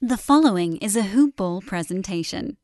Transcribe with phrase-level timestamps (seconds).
[0.00, 2.56] The following is a Hoop Ball presentation.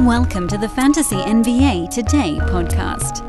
[0.00, 3.22] Welcome to the Fantasy NBA Today podcast.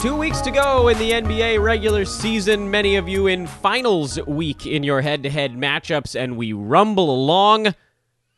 [0.00, 2.70] Two weeks to go in the NBA regular season.
[2.70, 7.10] Many of you in finals week in your head to head matchups, and we rumble
[7.10, 7.74] along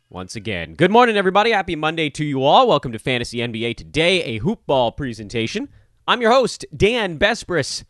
[0.09, 0.75] once again.
[0.75, 1.51] Good morning, everybody.
[1.51, 2.69] Happy Monday to you all.
[2.69, 5.69] Welcome to Fantasy NBA Today, a hoop ball presentation.
[6.07, 7.85] I'm your host, Dan Besbris.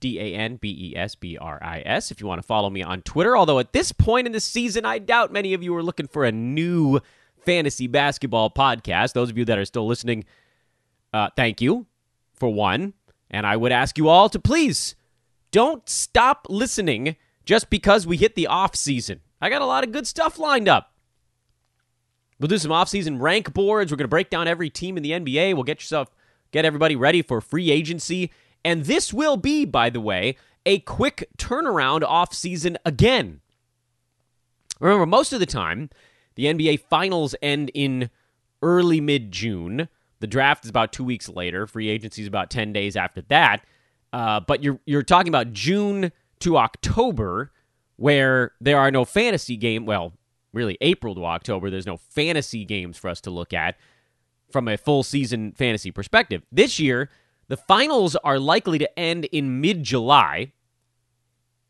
[0.00, 2.10] D A N B E S B R I S.
[2.10, 4.84] If you want to follow me on Twitter, although at this point in the season,
[4.84, 7.00] I doubt many of you are looking for a new
[7.38, 9.14] fantasy basketball podcast.
[9.14, 10.24] Those of you that are still listening,
[11.14, 11.86] uh, thank you
[12.34, 12.92] for one.
[13.30, 14.94] And I would ask you all to please
[15.52, 17.16] don't stop listening
[17.46, 19.20] just because we hit the off season.
[19.40, 20.93] I got a lot of good stuff lined up.
[22.44, 23.90] We'll do some off-season rank boards.
[23.90, 25.54] We're going to break down every team in the NBA.
[25.54, 26.10] We'll get yourself
[26.52, 28.30] get everybody ready for free agency.
[28.62, 30.36] And this will be, by the way,
[30.66, 33.40] a quick turnaround off-season again.
[34.78, 35.88] Remember, most of the time,
[36.34, 38.10] the NBA finals end in
[38.60, 39.88] early mid-June.
[40.20, 41.66] The draft is about two weeks later.
[41.66, 43.64] Free agency is about 10 days after that.
[44.12, 47.52] Uh, but you're you're talking about June to October,
[47.96, 49.86] where there are no fantasy game.
[49.86, 50.12] Well,
[50.54, 51.70] really April to October.
[51.70, 53.76] There's no fantasy games for us to look at
[54.50, 56.42] from a full season fantasy perspective.
[56.50, 57.10] This year,
[57.48, 60.52] the finals are likely to end in mid July,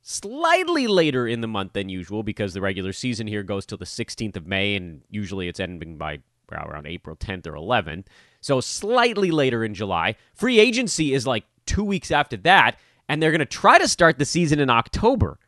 [0.02, 3.84] slightly later in the month than usual because the regular season here goes till the
[3.84, 6.20] 16th of May, and usually it's ending by
[6.52, 8.06] around April 10th or 11th.
[8.41, 10.16] So slightly later in July.
[10.34, 14.19] Free agency is like two weeks after that, and they're going to try to start
[14.19, 15.38] the season in October.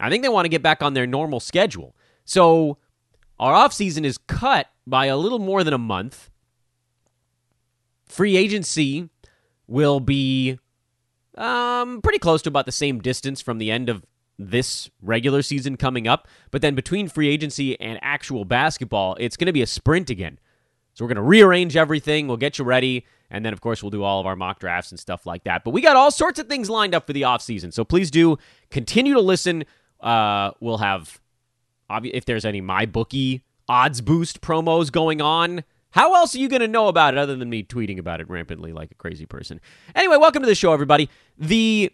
[0.00, 1.94] I think they want to get back on their normal schedule.
[2.24, 2.78] So
[3.38, 6.30] our offseason is cut by a little more than a month.
[8.06, 9.08] Free agency
[9.66, 10.58] will be
[11.36, 14.04] um, pretty close to about the same distance from the end of
[14.38, 16.26] this regular season coming up.
[16.50, 20.38] But then between free agency and actual basketball, it's going to be a sprint again.
[20.94, 22.26] So we're going to rearrange everything.
[22.26, 23.06] We'll get you ready.
[23.30, 25.62] And then, of course, we'll do all of our mock drafts and stuff like that.
[25.62, 27.72] But we got all sorts of things lined up for the offseason.
[27.72, 28.38] So please do
[28.70, 29.64] continue to listen.
[30.00, 31.20] Uh, we'll have,
[31.90, 35.62] if there's any MyBookie odds boost promos going on.
[35.92, 38.28] How else are you going to know about it other than me tweeting about it
[38.28, 39.60] rampantly like a crazy person?
[39.94, 41.08] Anyway, welcome to the show, everybody.
[41.38, 41.92] The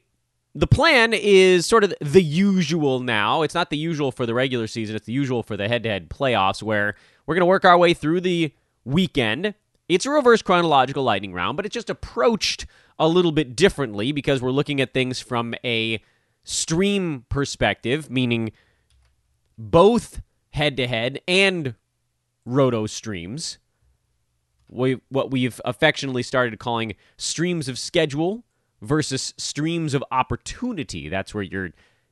[0.54, 3.42] the plan is sort of the usual now.
[3.42, 4.96] It's not the usual for the regular season.
[4.96, 6.94] It's the usual for the head-to-head playoffs, where
[7.26, 8.54] we're going to work our way through the
[8.86, 9.52] weekend.
[9.88, 12.64] It's a reverse chronological lightning round, but it's just approached
[12.98, 16.00] a little bit differently because we're looking at things from a
[16.46, 18.52] stream perspective, meaning
[19.58, 21.74] both head to head and
[22.46, 23.58] roto streams.
[24.68, 28.44] We, what we've affectionately started calling streams of schedule
[28.80, 31.08] versus streams of opportunity.
[31.08, 31.70] That's where you're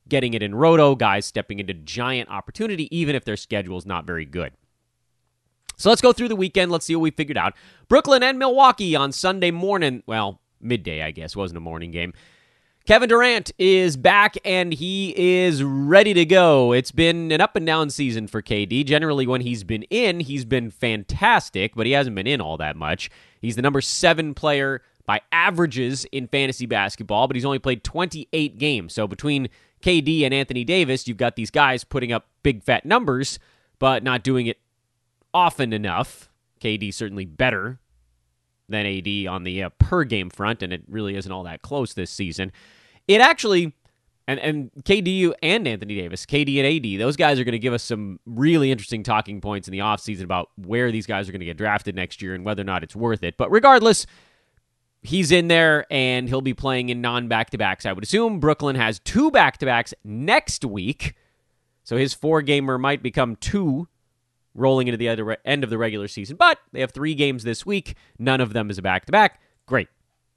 [0.09, 4.07] getting it in roto, guys stepping into giant opportunity, even if their schedule is not
[4.07, 4.53] very good.
[5.77, 6.71] So let's go through the weekend.
[6.71, 7.55] Let's see what we figured out.
[7.89, 10.03] Brooklyn and Milwaukee on Sunday morning.
[10.07, 11.35] Well, midday, I guess.
[11.35, 12.13] Wasn't a morning game.
[12.87, 16.73] Kevin Durant is back and he is ready to go.
[16.73, 18.85] It's been an up and down season for KD.
[18.85, 22.77] Generally, when he's been in, he's been fantastic, but he hasn't been in all that
[22.77, 23.11] much.
[23.41, 28.59] He's the number seven player by averages in fantasy basketball, but he's only played 28
[28.59, 28.93] games.
[28.93, 29.49] So between
[29.81, 33.39] KD and Anthony Davis, you've got these guys putting up big fat numbers,
[33.79, 34.59] but not doing it
[35.33, 36.29] often enough.
[36.61, 37.79] KD certainly better
[38.69, 41.95] than AD on the uh, per game front, and it really isn't all that close
[41.95, 42.53] this season.
[43.07, 43.75] It actually,
[44.27, 47.75] and, and KD and Anthony Davis, KD and AD, those guys are going to give
[47.75, 51.41] us some really interesting talking points in the offseason about where these guys are going
[51.41, 53.37] to get drafted next year and whether or not it's worth it.
[53.37, 54.07] But regardless,
[55.03, 57.87] he's in there and he'll be playing in non back to backs.
[57.87, 61.15] I would assume Brooklyn has two back to backs next week.
[61.85, 63.89] So his four gamer might become two
[64.55, 66.37] rolling into the other end of the regular season.
[66.37, 67.97] But they have three games this week.
[68.19, 69.41] None of them is a back to back.
[69.67, 69.89] Great.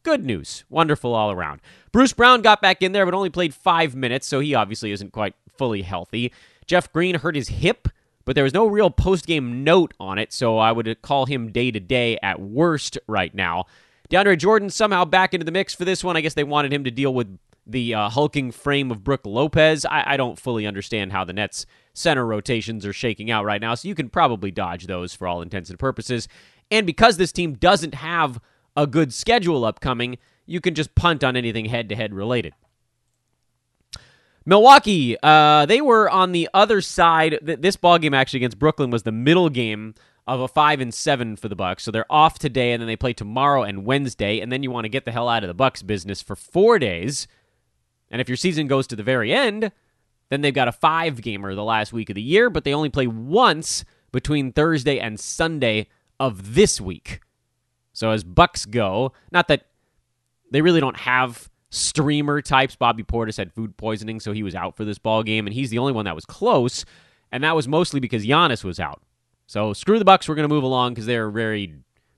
[0.04, 0.64] Good news.
[0.70, 1.62] Wonderful all around.
[1.92, 5.12] Bruce Brown got back in there, but only played five minutes, so he obviously isn't
[5.12, 6.32] quite fully healthy.
[6.66, 7.88] Jeff Green hurt his hip,
[8.26, 11.52] but there was no real post game note on it, so I would call him
[11.52, 13.66] day to day at worst right now.
[14.10, 16.16] DeAndre Jordan somehow back into the mix for this one.
[16.16, 17.38] I guess they wanted him to deal with
[17.68, 19.86] the uh, hulking frame of Brook Lopez.
[19.86, 23.76] I-, I don't fully understand how the Nets center rotations are shaking out right now,
[23.76, 26.28] so you can probably dodge those for all intents and purposes.
[26.70, 28.40] And because this team doesn't have
[28.76, 32.54] a good schedule upcoming, you can just punt on anything head to head related.
[34.46, 37.38] Milwaukee, uh, they were on the other side.
[37.42, 39.94] This ball game actually against Brooklyn was the middle game
[40.26, 41.84] of a five and seven for the Bucks.
[41.84, 44.86] So they're off today, and then they play tomorrow and Wednesday, and then you want
[44.86, 47.28] to get the hell out of the Bucks business for four days.
[48.10, 49.72] And if your season goes to the very end,
[50.30, 52.90] then they've got a five gamer the last week of the year, but they only
[52.90, 55.88] play once between Thursday and Sunday
[56.20, 57.22] of this week.
[57.94, 59.68] So as Bucks go, not that
[60.52, 62.76] they really don't have streamer types.
[62.76, 65.70] Bobby Portis had food poisoning, so he was out for this ball game, and he's
[65.70, 66.86] the only one that was close,
[67.32, 69.02] and that was mostly because Giannis was out.
[69.48, 70.28] So screw the Bucks.
[70.28, 71.74] We're going to move along because they're very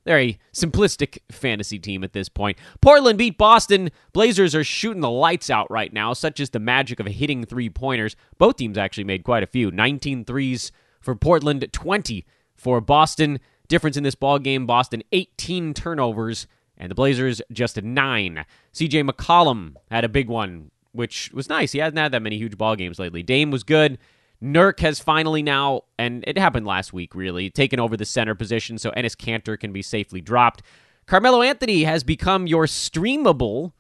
[0.09, 2.57] they're a simplistic fantasy team at this point.
[2.81, 3.91] Portland beat Boston.
[4.11, 7.69] Blazers are shooting the lights out right now, such as the magic of hitting three
[7.69, 8.15] pointers.
[8.39, 12.25] Both teams actually made quite a few 19 threes for Portland, 20
[12.56, 13.39] for Boston.
[13.67, 18.45] Difference in this ball game Boston 18 turnovers, and the Blazers just nine.
[18.73, 21.71] CJ McCollum had a big one, which was nice.
[21.71, 23.21] He hasn't had that many huge ball games lately.
[23.21, 24.00] Dame was good.
[24.41, 28.77] Nurk has finally now, and it happened last week really, taken over the center position
[28.77, 30.62] so Enes Kanter can be safely dropped.
[31.06, 33.74] Carmelo Anthony has become your streamable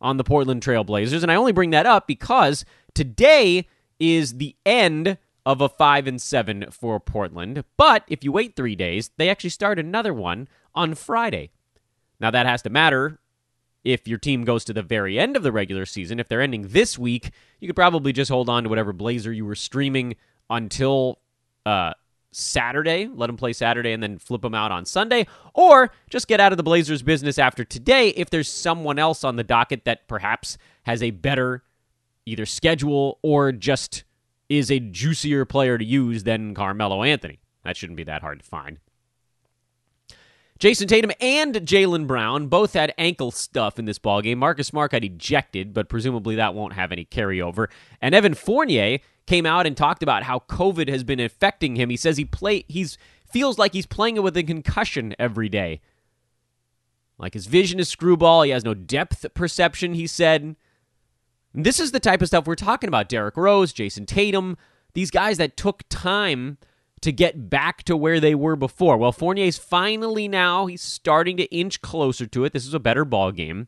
[0.00, 2.64] on the Portland Trail Blazers, and I only bring that up because
[2.94, 3.66] today
[3.98, 7.64] is the end of a 5 and 7 for Portland.
[7.76, 11.50] But if you wait 3 days, they actually start another one on Friday.
[12.20, 13.18] Now that has to matter
[13.86, 16.68] if your team goes to the very end of the regular season, if they're ending
[16.68, 17.30] this week,
[17.60, 20.16] you could probably just hold on to whatever Blazer you were streaming
[20.50, 21.20] until
[21.64, 21.92] uh,
[22.32, 26.40] Saturday, let them play Saturday, and then flip them out on Sunday, or just get
[26.40, 30.08] out of the Blazers' business after today if there's someone else on the docket that
[30.08, 31.62] perhaps has a better
[32.26, 34.02] either schedule or just
[34.48, 37.38] is a juicier player to use than Carmelo Anthony.
[37.62, 38.78] That shouldn't be that hard to find.
[40.58, 44.38] Jayson Tatum and Jaylen Brown both had ankle stuff in this ballgame.
[44.38, 47.66] Marcus Smart got ejected, but presumably that won't have any carryover.
[48.00, 51.90] And Evan Fournier came out and talked about how COVID has been affecting him.
[51.90, 52.96] He says he play he's
[53.30, 55.80] feels like he's playing it with a concussion every day.
[57.18, 58.42] Like his vision is screwball.
[58.42, 60.56] He has no depth perception, he said.
[61.52, 63.08] This is the type of stuff we're talking about.
[63.08, 64.56] Derrick Rose, Jayson Tatum,
[64.94, 66.58] these guys that took time
[67.02, 68.96] to get back to where they were before.
[68.96, 72.52] Well, Fournier's finally now he's starting to inch closer to it.
[72.52, 73.66] This is a better ball game.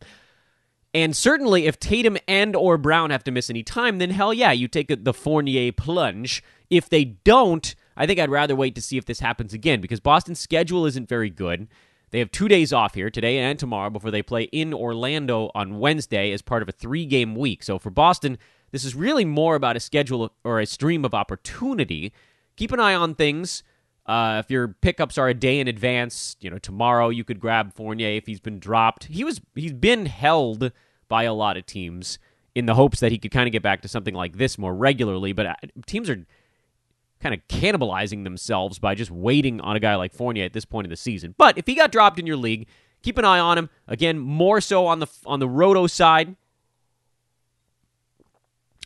[0.95, 4.53] And certainly if Tatum and or Brown have to miss any time, then hell yeah,
[4.53, 6.43] you take the Fournier plunge.
[6.71, 10.01] If they don't, I think I'd rather wait to see if this happens again because
[10.01, 11.69] Boston's schedule isn't very good.
[12.11, 15.79] They have two days off here, today and tomorrow, before they play in Orlando on
[15.79, 17.63] Wednesday as part of a three game week.
[17.63, 18.39] So for Boston,
[18.71, 22.13] this is really more about a schedule or a stream of opportunity
[22.59, 23.63] keep an eye on things.
[24.05, 27.73] Uh, if your pickups are a day in advance, you know tomorrow you could grab
[27.75, 29.05] Fournier if he's been dropped.
[29.05, 30.73] He was he's been held
[31.09, 32.19] by a lot of teams
[32.55, 34.75] in the hopes that he could kind of get back to something like this more
[34.75, 35.33] regularly.
[35.33, 35.55] But uh,
[35.87, 36.27] teams are
[37.21, 40.87] kind of cannibalizing themselves by just waiting on a guy like Fournier at this point
[40.87, 41.35] in the season.
[41.39, 42.67] But if he got dropped in your league,
[43.03, 43.71] keep an eye on him.
[43.87, 46.35] Again, more so on the on the roto side.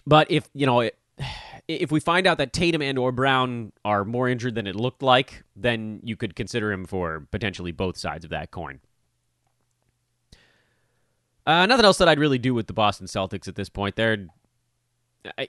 [0.07, 0.81] But if you know.
[0.81, 0.99] It,
[1.81, 5.03] if we find out that Tatum and or Brown are more injured than it looked
[5.03, 8.81] like, then you could consider him for potentially both sides of that coin.
[11.47, 13.97] Uh, nothing else that I'd really do with the Boston Celtics at this point.
[13.97, 14.27] They're,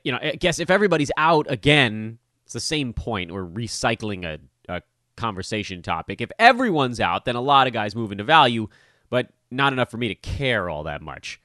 [0.03, 3.31] you know, I guess if everybody's out again, it's the same point.
[3.31, 4.39] We're recycling a,
[4.73, 4.81] a
[5.15, 6.19] conversation topic.
[6.19, 8.67] If everyone's out, then a lot of guys move into value,
[9.09, 11.39] but not enough for me to care all that much.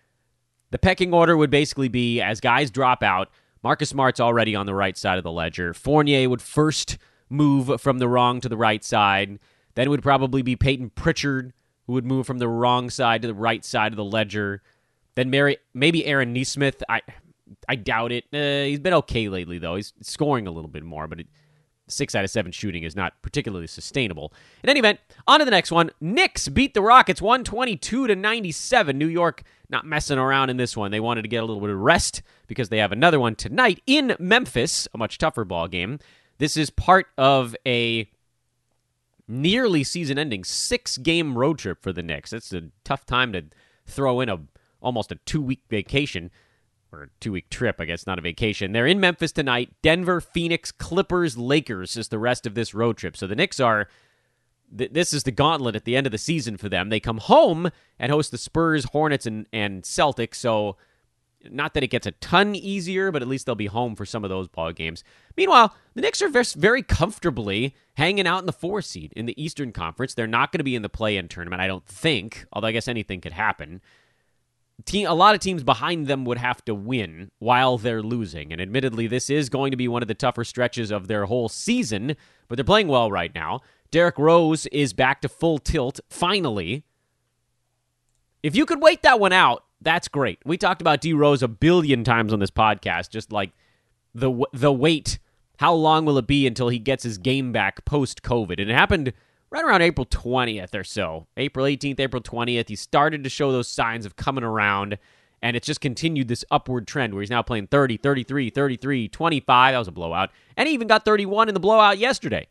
[0.71, 3.31] The pecking order would basically be as guys drop out,
[3.62, 5.75] Marcus Smart's already on the right side of the ledger.
[5.75, 6.99] Fournier would first
[7.29, 9.38] move from the wrong to the right side.
[9.75, 11.53] Then it would probably be Payton Pritchard
[11.87, 14.62] who would move from the wrong side to the right side of the ledger.
[15.15, 16.83] Then Mary, maybe Aaron Nesmith.
[16.88, 17.00] I
[17.69, 18.25] I doubt it.
[18.33, 19.77] Uh, he's been okay lately though.
[19.77, 21.27] He's scoring a little bit more, but it,
[21.88, 24.33] six out of seven shooting is not particularly sustainable.
[24.62, 25.90] In any event, on to the next one.
[26.00, 28.97] Knicks beat the Rockets 122 to 97.
[28.97, 30.90] New York not messing around in this one.
[30.90, 33.83] They wanted to get a little bit of rest because they have another one tonight
[33.87, 35.99] in Memphis, a much tougher ball game.
[36.38, 38.11] This is part of a
[39.26, 42.33] nearly season-ending six-game road trip for the Knicks.
[42.33, 43.45] It's a tough time to
[43.87, 44.40] throw in a
[44.80, 46.30] almost a two-week vacation
[46.92, 48.73] or a two week trip, I guess, not a vacation.
[48.73, 49.71] They're in Memphis tonight.
[49.83, 53.16] Denver, Phoenix, Clippers, Lakers is the rest of this road trip.
[53.16, 53.88] So the Knicks are.
[54.76, 56.90] Th- this is the gauntlet at the end of the season for them.
[56.90, 60.35] They come home and host the Spurs, Hornets, and, and Celtics.
[60.35, 60.76] So,
[61.50, 64.25] not that it gets a ton easier, but at least they'll be home for some
[64.25, 65.04] of those ball games.
[65.38, 69.73] Meanwhile, the Knicks are very comfortably hanging out in the four seed in the Eastern
[69.73, 70.12] Conference.
[70.12, 72.73] They're not going to be in the play in tournament, I don't think, although I
[72.73, 73.80] guess anything could happen.
[74.85, 78.53] Team, a lot of teams behind them would have to win while they're losing.
[78.53, 81.49] And admittedly, this is going to be one of the tougher stretches of their whole
[81.49, 82.17] season,
[82.49, 83.61] but they're playing well right now.
[83.91, 86.85] Derrick Rose is back to full tilt, finally.
[88.43, 90.39] If you could wait that one out, that's great.
[90.45, 93.53] We talked about D Rose a billion times on this podcast, just like
[94.15, 95.19] the the wait.
[95.59, 98.61] How long will it be until he gets his game back post COVID?
[98.61, 99.13] And it happened
[99.50, 101.26] right around April 20th or so.
[101.37, 102.69] April 18th, April 20th.
[102.69, 104.99] He started to show those signs of coming around,
[105.43, 109.73] and it's just continued this upward trend where he's now playing 30, 33, 33, 25.
[109.73, 110.31] That was a blowout.
[110.57, 112.47] And he even got 31 in the blowout yesterday.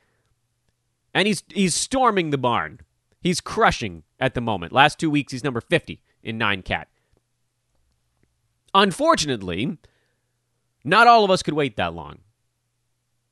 [1.13, 2.79] And he's he's storming the barn.
[3.21, 4.71] He's crushing at the moment.
[4.71, 6.87] Last two weeks, he's number 50 in 9 cat.
[8.73, 9.77] Unfortunately,
[10.83, 12.19] not all of us could wait that long.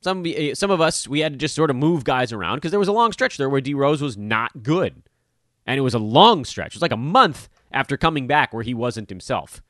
[0.06, 2.70] Some eh, some of us we had to just sort of move guys around because
[2.70, 5.02] there was a long stretch there where D Rose was not good,
[5.66, 6.68] and it was a long stretch.
[6.68, 9.64] It was like a month after coming back where he wasn't himself.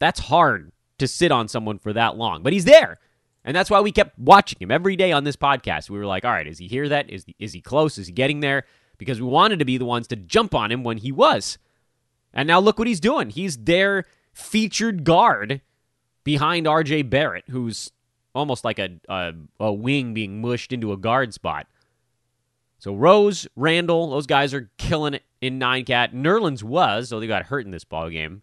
[0.00, 2.98] That's hard to sit on someone for that long, but he's there,
[3.42, 5.88] and that's why we kept watching him every day on this podcast.
[5.88, 6.86] We were like, all right, is he here?
[6.86, 7.96] That is is he close?
[7.96, 8.64] Is he getting there?
[8.98, 11.56] Because we wanted to be the ones to jump on him when he was.
[12.34, 13.30] And now look what he's doing.
[13.30, 15.62] He's their featured guard
[16.22, 17.92] behind RJ Barrett, who's
[18.38, 21.66] almost like a, a, a wing being mushed into a guard spot.
[22.78, 26.14] So Rose, Randle, those guys are killing it in nine cat.
[26.14, 28.42] Nerlens was, though they got hurt in this ball game.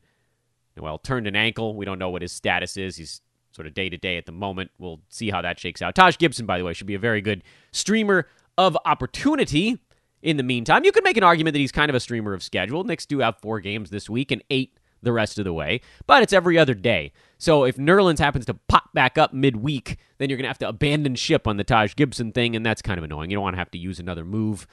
[0.78, 1.76] Well, turned an ankle.
[1.76, 2.98] We don't know what his status is.
[2.98, 3.22] He's
[3.52, 4.72] sort of day to day at the moment.
[4.78, 5.96] We'll see how that shakes out.
[5.96, 9.80] Taj Gibson, by the way, should be a very good streamer of opportunity.
[10.22, 12.44] In the meantime, you could make an argument that he's kind of a streamer of
[12.44, 12.84] schedule.
[12.84, 16.22] Knicks do have four games this week and eight the rest of the way, but
[16.22, 17.14] it's every other day.
[17.38, 20.68] So if Nerlens happens to pop back up midweek, then you're going to have to
[20.68, 23.30] abandon ship on the Taj Gibson thing, and that's kind of annoying.
[23.30, 24.68] You don't want to have to use another move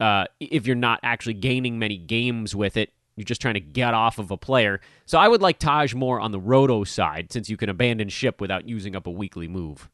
[0.00, 2.92] uh, if you're not actually gaining many games with it.
[3.16, 4.80] You're just trying to get off of a player.
[5.06, 8.40] So I would like Taj more on the roto side since you can abandon ship
[8.40, 9.88] without using up a weekly move.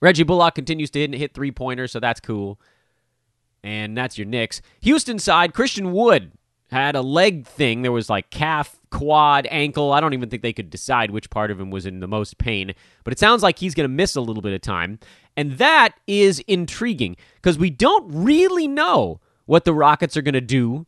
[0.00, 2.60] Reggie Bullock continues to hit, hit three pointers, so that's cool.
[3.64, 4.60] And that's your Knicks.
[4.82, 6.32] Houston side, Christian Wood
[6.74, 7.82] had a leg thing.
[7.82, 9.92] There was like calf, quad, ankle.
[9.92, 12.36] I don't even think they could decide which part of him was in the most
[12.36, 12.74] pain.
[13.04, 14.98] But it sounds like he's going to miss a little bit of time.
[15.36, 20.40] And that is intriguing because we don't really know what the Rockets are going to
[20.40, 20.86] do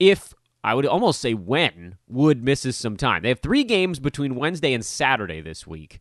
[0.00, 3.22] if, I would almost say when, Wood misses some time.
[3.22, 6.00] They have three games between Wednesday and Saturday this week,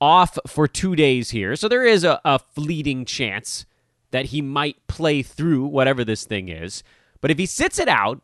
[0.00, 1.56] off for two days here.
[1.56, 3.64] So there is a, a fleeting chance
[4.10, 6.82] that he might play through whatever this thing is.
[7.20, 8.22] But if he sits it out,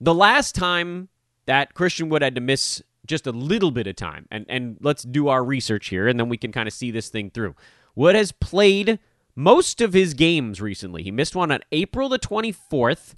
[0.00, 1.08] the last time
[1.46, 5.02] that Christian Wood had to miss just a little bit of time, and, and let's
[5.02, 7.54] do our research here, and then we can kind of see this thing through.
[7.94, 8.98] Wood has played
[9.36, 11.02] most of his games recently.
[11.02, 13.14] He missed one on April the 24th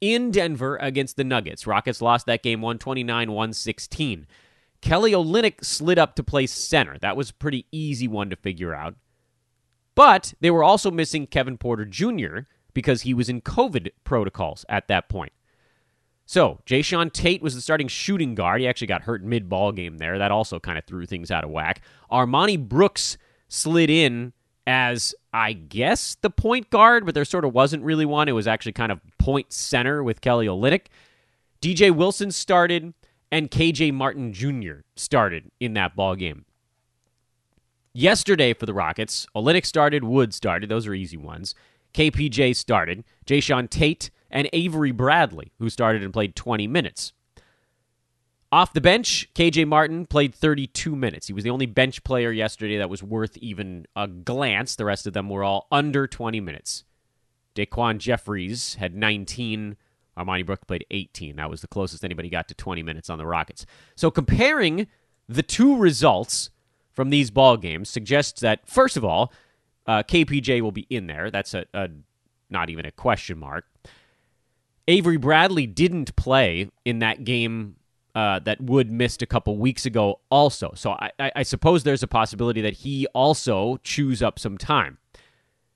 [0.00, 1.66] in Denver against the Nuggets.
[1.66, 4.26] Rockets lost that game 129 116.
[4.80, 6.98] Kelly Olynyk slid up to play center.
[6.98, 8.94] That was a pretty easy one to figure out.
[9.94, 12.40] But they were also missing Kevin Porter Jr.,
[12.78, 15.32] because he was in COVID protocols at that point.
[16.26, 18.60] So, Jae'Sean Tate was the starting shooting guard.
[18.60, 20.16] He actually got hurt mid ball game there.
[20.16, 21.80] That also kind of threw things out of whack.
[22.08, 23.18] Armoni Brooks
[23.48, 24.32] slid in
[24.64, 28.28] as, I guess, the point guard, but there sort of wasn't really one.
[28.28, 30.86] It was actually kind of point center with Kelly Olynyk.
[31.60, 32.94] DJ Wilson started,
[33.32, 34.82] and KJ Martin Jr.
[34.94, 36.44] started in that ball game.
[37.92, 40.68] Yesterday for the Rockets, Olynyk started, Wood started.
[40.68, 41.56] Those are easy ones.
[41.94, 47.12] KPJ started, Jae'Sean Tate, and Avery Bradley, who started and played 20 minutes.
[48.50, 51.26] Off the bench, KJ Martin played 32 minutes.
[51.26, 54.74] He was the only bench player yesterday that was worth even a glance.
[54.74, 56.84] The rest of them were all under 20 minutes.
[57.54, 59.76] Daquan Jeffries had 19.
[60.16, 61.36] Armoni Brook played 18.
[61.36, 63.66] That was the closest anybody got to 20 minutes on the Rockets.
[63.96, 64.86] So comparing
[65.28, 66.48] the two results
[66.92, 69.32] from these ball games suggests that, first of all,
[69.88, 71.30] uh, KPJ will be in there.
[71.30, 71.88] That's a, a
[72.50, 73.64] not even a question mark.
[74.86, 77.76] Avery Bradley didn't play in that game
[78.14, 80.72] uh, that Wood missed a couple weeks ago, also.
[80.74, 84.98] So I, I, suppose there's a possibility that he also chews up some time.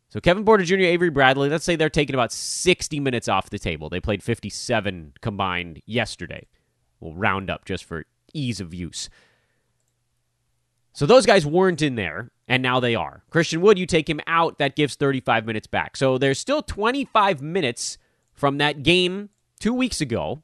[0.09, 3.59] So Kevin Porter Jr., Avery Bradley, let's say they're taking about 60 minutes off the
[3.59, 3.89] table.
[3.89, 6.49] They played 57 combined yesterday.
[7.01, 9.09] We'll round up just for ease of use.
[10.93, 13.23] So those guys weren't in there, and now they are.
[13.31, 15.97] Christian Wood, you take him out, that gives 35 minutes back.
[15.97, 17.97] So there's still 25 minutes
[18.33, 20.43] from that game two weeks ago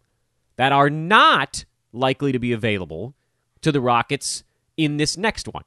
[0.57, 3.14] that are not likely to be available
[3.61, 4.45] to the Rockets
[4.76, 5.64] in this next one.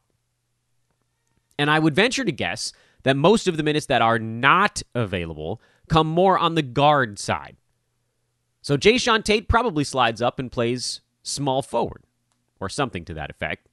[1.60, 2.74] And I would venture to guess
[3.04, 7.58] that most of the minutes that are not available come more on the guard side.
[8.62, 12.04] So Jae'Sean Tate probably slides up and plays small forward
[12.60, 13.68] or something to that effect.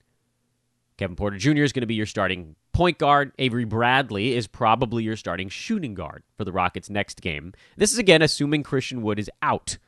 [0.99, 1.63] Kevin Porter Jr.
[1.63, 3.33] is going to be your starting point guard.
[3.39, 7.55] Avery Bradley is probably your starting shooting guard for the Rockets' next game.
[7.77, 9.79] This is again assuming Christian Wood is out.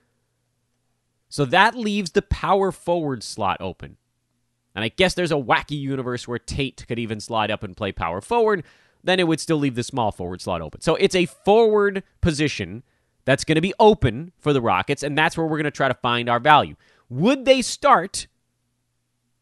[1.28, 3.96] So that leaves the power forward slot open.
[4.74, 7.90] And I guess there's a wacky universe where Tate could even slide up and play
[7.92, 8.64] power forward.
[9.02, 10.80] Then it would still leave the small forward slot open.
[10.80, 12.84] So it's a forward position
[13.24, 15.88] that's going to be open for the Rockets, and that's where we're going to try
[15.88, 16.76] to find our value.
[17.08, 18.26] Would they start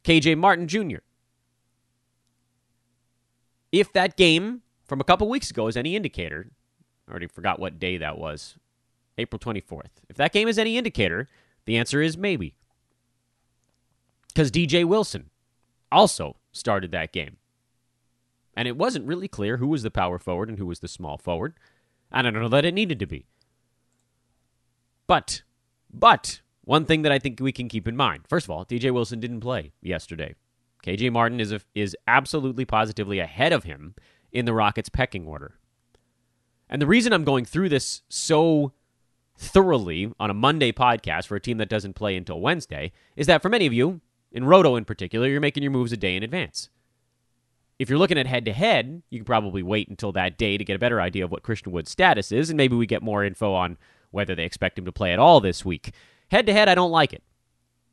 [0.04, 0.98] KJ Martin Jr.?
[3.72, 6.50] If that game from a couple weeks ago is any indicator,
[7.06, 8.56] I already forgot what day that was,
[9.16, 10.02] April 24th.
[10.08, 11.28] If that game is any indicator,
[11.66, 12.54] the answer is maybe.
[14.28, 15.30] Because DJ Wilson
[15.90, 17.36] also started that game.
[18.56, 21.18] And it wasn't really clear who was the power forward and who was the small
[21.18, 21.54] forward.
[22.10, 23.26] And I don't know that it needed to be.
[25.06, 25.42] But,
[25.92, 28.24] but, one thing that I think we can keep in mind.
[28.28, 30.34] First of all, DJ Wilson didn't play yesterday.
[30.84, 33.94] KJ Martin is a, is absolutely positively ahead of him
[34.32, 35.58] in the Rockets pecking order.
[36.68, 38.72] And the reason I'm going through this so
[39.36, 43.40] thoroughly on a Monday podcast for a team that doesn't play until Wednesday is that
[43.40, 44.00] for many of you,
[44.32, 46.68] in Roto in particular, you're making your moves a day in advance.
[47.78, 50.64] If you're looking at head to head, you can probably wait until that day to
[50.64, 53.24] get a better idea of what Christian Wood's status is, and maybe we get more
[53.24, 53.78] info on
[54.10, 55.92] whether they expect him to play at all this week.
[56.30, 57.22] Head to head, I don't like it.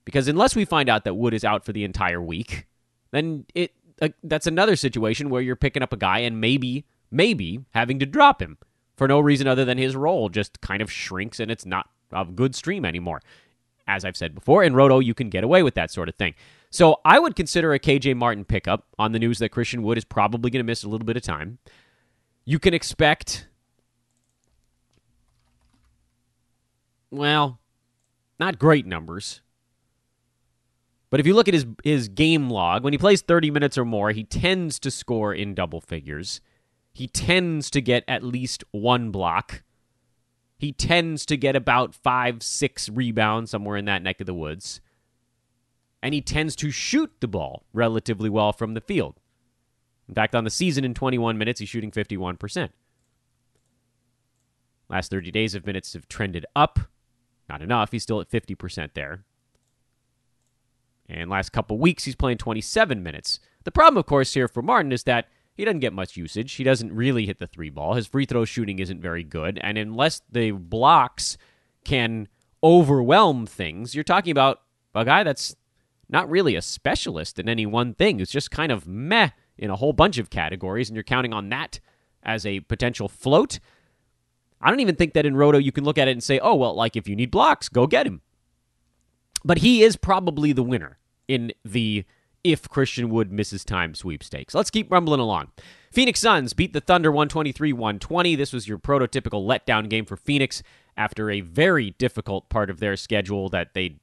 [0.03, 2.67] Because unless we find out that Wood is out for the entire week,
[3.15, 7.61] then it uh, that's another situation where you're picking up a guy and maybe maybe
[7.71, 8.57] having to drop him
[8.97, 12.25] for no reason other than his role just kind of shrinks and it's not a
[12.25, 13.21] good stream anymore.
[13.87, 16.33] As I've said before, in Roto you can get away with that sort of thing.
[16.69, 20.03] So I would consider a KJ Martin pickup on the news that Christian Wood is
[20.03, 21.59] probably going to miss a little bit of time.
[22.43, 23.47] You can expect
[27.11, 27.59] well,
[28.39, 29.41] not great numbers.
[31.15, 33.85] But if you look at his his game log, when he plays 30 minutes or
[33.85, 36.41] more, he tends to score in double figures.
[36.91, 39.63] He tends to get at least one block.
[40.57, 44.81] He tends to get about five, six rebounds somewhere in that neck of the woods.
[46.03, 49.21] And he tends to shoot the ball relatively well from the field.
[50.09, 52.71] In fact, on the season in 21 minutes, he's shooting 51%.
[54.89, 56.77] Last 30 days of minutes have trended up.
[57.47, 57.93] Not enough.
[57.93, 59.23] He's still at 50% there.
[61.07, 63.39] And last couple weeks, he's playing 27 minutes.
[63.63, 66.53] The problem, of course, here for Martin is that he doesn't get much usage.
[66.53, 67.93] He doesn't really hit the three ball.
[67.93, 69.59] His free throw shooting isn't very good.
[69.61, 71.37] And unless the blocks
[71.83, 72.27] can
[72.63, 74.61] overwhelm things, you're talking about
[74.93, 75.55] a guy that's
[76.09, 78.19] not really a specialist in any one thing.
[78.19, 81.49] It's just kind of meh in a whole bunch of categories, and you're counting on
[81.49, 81.79] that
[82.23, 83.59] as a potential float.
[84.59, 86.55] I don't even think that in Roto you can look at it and say, oh,
[86.55, 88.21] well, like if you need blocks, go get him.
[89.45, 92.03] But he is probably the winner in the
[92.43, 94.53] if Christian Wood misses time sweepstakes.
[94.53, 95.51] Let's keep rumbling along.
[95.91, 98.35] Phoenix Suns beat the Thunder 123 120.
[98.35, 100.61] This was your prototypical letdown game for Phoenix
[100.97, 103.97] after a very difficult part of their schedule that they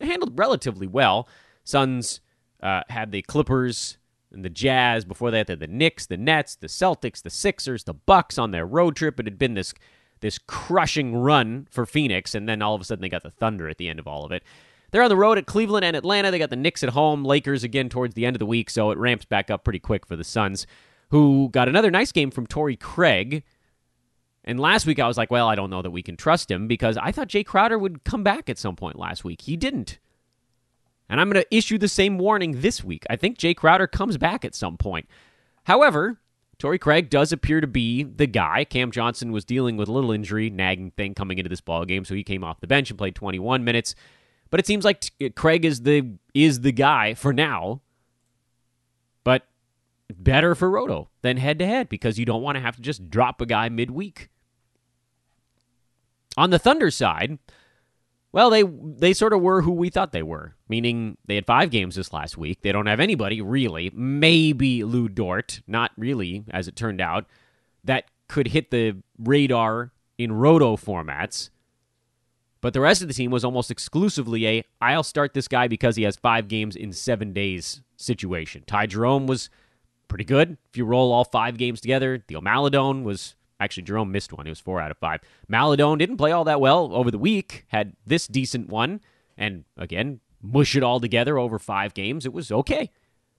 [0.00, 1.28] handled relatively well.
[1.64, 2.20] Suns
[2.62, 3.98] uh, had the Clippers
[4.32, 5.04] and the Jazz.
[5.04, 8.50] Before that, they had the Knicks, the Nets, the Celtics, the Sixers, the Bucks on
[8.50, 9.18] their road trip.
[9.18, 9.72] It had been this
[10.20, 13.68] this crushing run for Phoenix, and then all of a sudden they got the Thunder
[13.68, 14.42] at the end of all of it.
[14.94, 16.30] They're on the road at Cleveland and Atlanta.
[16.30, 18.92] They got the Knicks at home, Lakers again towards the end of the week, so
[18.92, 20.68] it ramps back up pretty quick for the Suns,
[21.10, 23.42] who got another nice game from Torrey Craig.
[24.44, 26.68] And last week I was like, well, I don't know that we can trust him
[26.68, 29.40] because I thought Jae Crowder would come back at some point last week.
[29.40, 29.98] He didn't.
[31.08, 33.04] And I'm going to issue the same warning this week.
[33.10, 35.08] I think Jae Crowder comes back at some point.
[35.64, 36.20] However,
[36.60, 38.62] Torrey Craig does appear to be the guy.
[38.62, 42.04] Cam Johnson was dealing with a little injury, nagging thing coming into this ball game,
[42.04, 43.96] so he came off the bench and played 21 minutes.
[44.50, 47.80] But it seems like t- Craig is the is the guy for now.
[49.24, 49.46] But
[50.12, 53.10] better for Roto than head to head because you don't want to have to just
[53.10, 54.28] drop a guy midweek.
[56.36, 57.38] On the Thunder side,
[58.34, 61.70] well, they they sort of were who we thought they were, meaning they had five
[61.70, 62.62] games this last week.
[62.62, 67.26] They don't have anybody really, maybe Lu Dort, not really, as it turned out,
[67.84, 71.50] that could hit the radar in roto formats.
[72.64, 75.96] But the rest of the team was almost exclusively a I'll start this guy because
[75.96, 78.64] he has five games in seven days situation.
[78.66, 79.50] Ty Jerome was
[80.08, 80.56] pretty good.
[80.70, 84.46] If you roll all five games together, Theo Maledon was Actually, Jerome missed one.
[84.46, 85.20] He was four out of five.
[85.46, 89.02] Maledon didn't play all that well over the week, had this decent one,
[89.36, 92.24] and again, mush it all together over five games.
[92.24, 92.90] It was okay.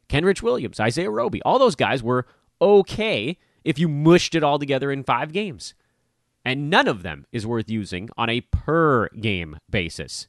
[0.07, 2.27] Kenrich Williams, Isaiah Roby, all those guys were
[2.61, 5.73] okay if you mushed it all together in five games.
[6.45, 10.27] And none of them is worth using on a per game basis.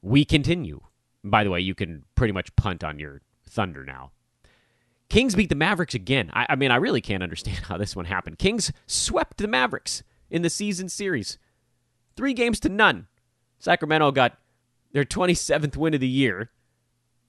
[0.00, 0.80] We continue.
[1.24, 4.12] By the way, you can pretty much punt on your Thunder now.
[5.08, 6.30] Kings beat the Mavericks again.
[6.32, 8.38] I, I, mean, I really can't understand how this one happened.
[8.38, 11.38] Kings swept the Mavericks in the season series,
[12.16, 13.06] three games to none.
[13.58, 14.38] Sacramento got
[14.92, 16.50] their 27th win of the year,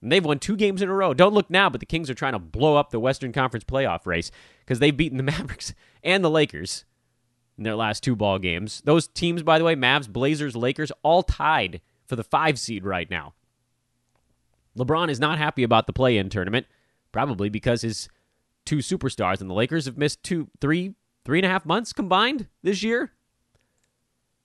[0.06, 1.12] and they've won two games in a row.
[1.12, 4.06] Don't look now, but the Kings are trying to blow up the Western Conference playoff
[4.06, 6.84] race because they've beaten the Mavericks and the Lakers
[7.58, 8.82] in their last two ball games.
[8.84, 13.10] Those teams, by the way, Mavs, Blazers, Lakers, all tied for the five seed right
[13.10, 13.34] now.
[14.78, 16.66] LeBron is not happy about the play in tournament,
[17.10, 18.08] probably because his
[18.64, 22.46] two superstars and the Lakers have missed two, three, three and a half months combined
[22.62, 23.10] this year.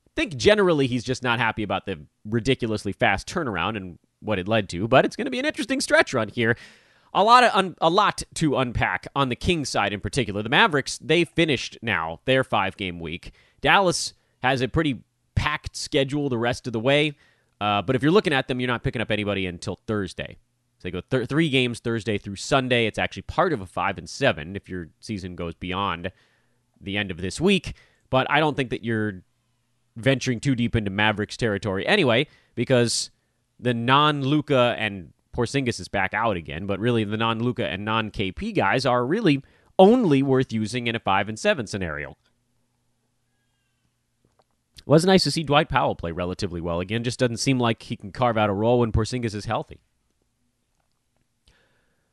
[0.08, 4.48] I think generally he's just not happy about the ridiculously fast turnaround and what it
[4.48, 6.56] led to, but it's going to be an interesting stretch run here.
[7.14, 10.42] A lot of un- a lot to unpack on the Kings side in particular.
[10.42, 13.34] The Mavericks they finished now their five game week.
[13.60, 15.04] Dallas has a pretty
[15.36, 17.18] packed schedule the rest of the way.
[17.60, 20.38] Uh, but if you're looking at them, you're not picking up anybody until Thursday.
[20.80, 22.88] So they go th- three games Thursday through Sunday.
[22.88, 26.12] It's actually part of a five and seven if your season goes beyond
[26.80, 27.76] the end of this week.
[28.10, 29.22] But I don't think that you're
[29.96, 33.12] venturing too deep into Mavericks territory anyway, because
[33.62, 36.66] the non Luka and Porzingis is back out again.
[36.66, 39.44] But really, the non Luka and non KP guys are really
[39.80, 42.18] only worth using in a five and seven scenario.
[44.78, 47.04] It was nice to see Dwight Powell play relatively well again.
[47.04, 49.80] Just doesn't seem like he can carve out a role when Porzingis is healthy.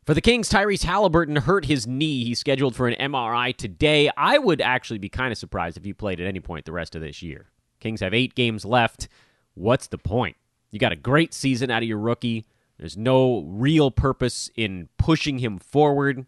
[0.05, 2.25] For the Kings, Tyrese Halliburton hurt his knee.
[2.25, 4.11] He's scheduled for an MRI today.
[4.17, 6.95] I would actually be kind of surprised if he played at any point the rest
[6.95, 7.51] of this year.
[7.79, 9.09] Kings have eight games left.
[9.55, 10.37] What's the point?
[10.71, 12.47] You got a great season out of your rookie.
[12.79, 16.27] There's no real purpose in pushing him forward.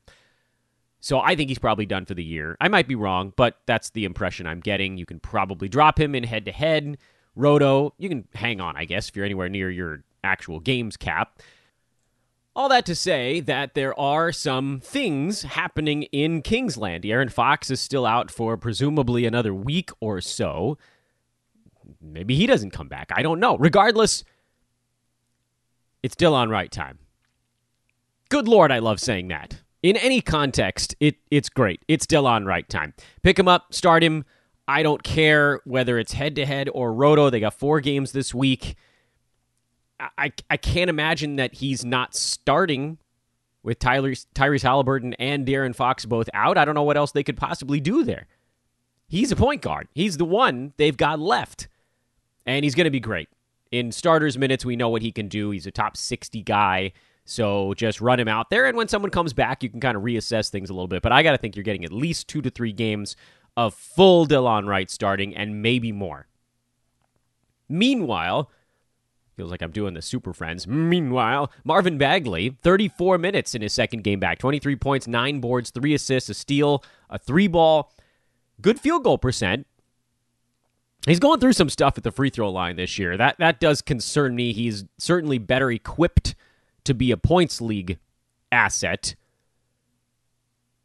[1.00, 2.56] So I think he's probably done for the year.
[2.60, 4.98] I might be wrong, but that's the impression I'm getting.
[4.98, 6.98] You can probably drop him in head to head.
[7.34, 11.40] Roto, you can hang on, I guess, if you're anywhere near your actual games cap.
[12.54, 17.06] All that to say that there are some things happening in Kingsland.
[17.06, 20.76] Aaron Fox is still out for presumably another week or so.
[22.02, 23.10] Maybe he doesn't come back.
[23.14, 23.56] I don't know.
[23.56, 24.24] Regardless,
[26.02, 26.98] it's Delon Wright time.
[28.28, 31.82] Good Lord, I love saying that in any context, it it's great.
[31.88, 32.94] It's Delon Wright time.
[33.22, 34.24] Pick him up, start him.
[34.68, 37.30] I don't care whether it's head to head or roto.
[37.30, 38.76] They got four games this week.
[40.16, 42.98] I, I can't imagine that he's not starting
[43.62, 46.56] with Tyler, Tyrese Halliburton and De'Aaron Fox both out.
[46.56, 48.26] I don't know what else they could possibly do there.
[49.08, 49.88] He's a point guard.
[49.92, 51.68] He's the one they've got left.
[52.46, 53.28] And he's going to be great.
[53.70, 55.50] In starters minutes, we know what he can do.
[55.50, 56.92] He's a top 60 guy.
[57.24, 58.66] So just run him out there.
[58.66, 61.02] And when someone comes back, you can kind of reassess things a little bit.
[61.02, 63.14] But I got to think you're getting at least two to three games
[63.56, 66.26] of full Delon Wright starting and maybe more.
[67.68, 68.50] Meanwhile,
[69.36, 70.66] feels like I'm doing the Super Friends.
[70.66, 75.94] Meanwhile, Marvin Bagley, 34 minutes in his second game back, 23 points, nine boards, three
[75.94, 77.92] assists, a steal, a three ball,
[78.60, 79.66] good field goal percent.
[81.06, 83.16] He's going through some stuff at the free throw line this year.
[83.16, 84.52] That that does concern me.
[84.52, 86.34] He's certainly better equipped
[86.84, 87.98] to be a points league
[88.52, 89.14] asset.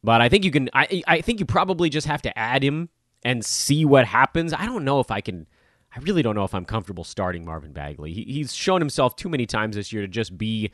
[0.04, 2.90] But I think you can I I think you probably just have to add him
[3.24, 4.54] and see what happens.
[4.54, 5.48] I don't know if I can
[5.96, 8.14] I really don't know if I'm comfortable starting Marvin Bagley.
[8.14, 10.72] He, he's shown himself too many times this year to just be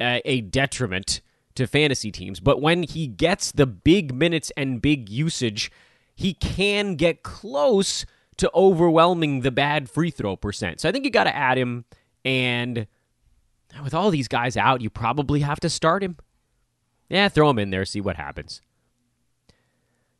[0.00, 1.20] a, a detriment
[1.54, 2.40] to fantasy teams.
[2.40, 5.70] But when he gets the big minutes and big usage,
[6.14, 8.04] he can get close
[8.38, 10.80] to overwhelming the bad free throw percent.
[10.80, 11.84] So I think you got to add him
[12.24, 12.86] and
[13.82, 16.16] with all these guys out, you probably have to start him.
[17.08, 18.60] Yeah, throw him in there, see what happens.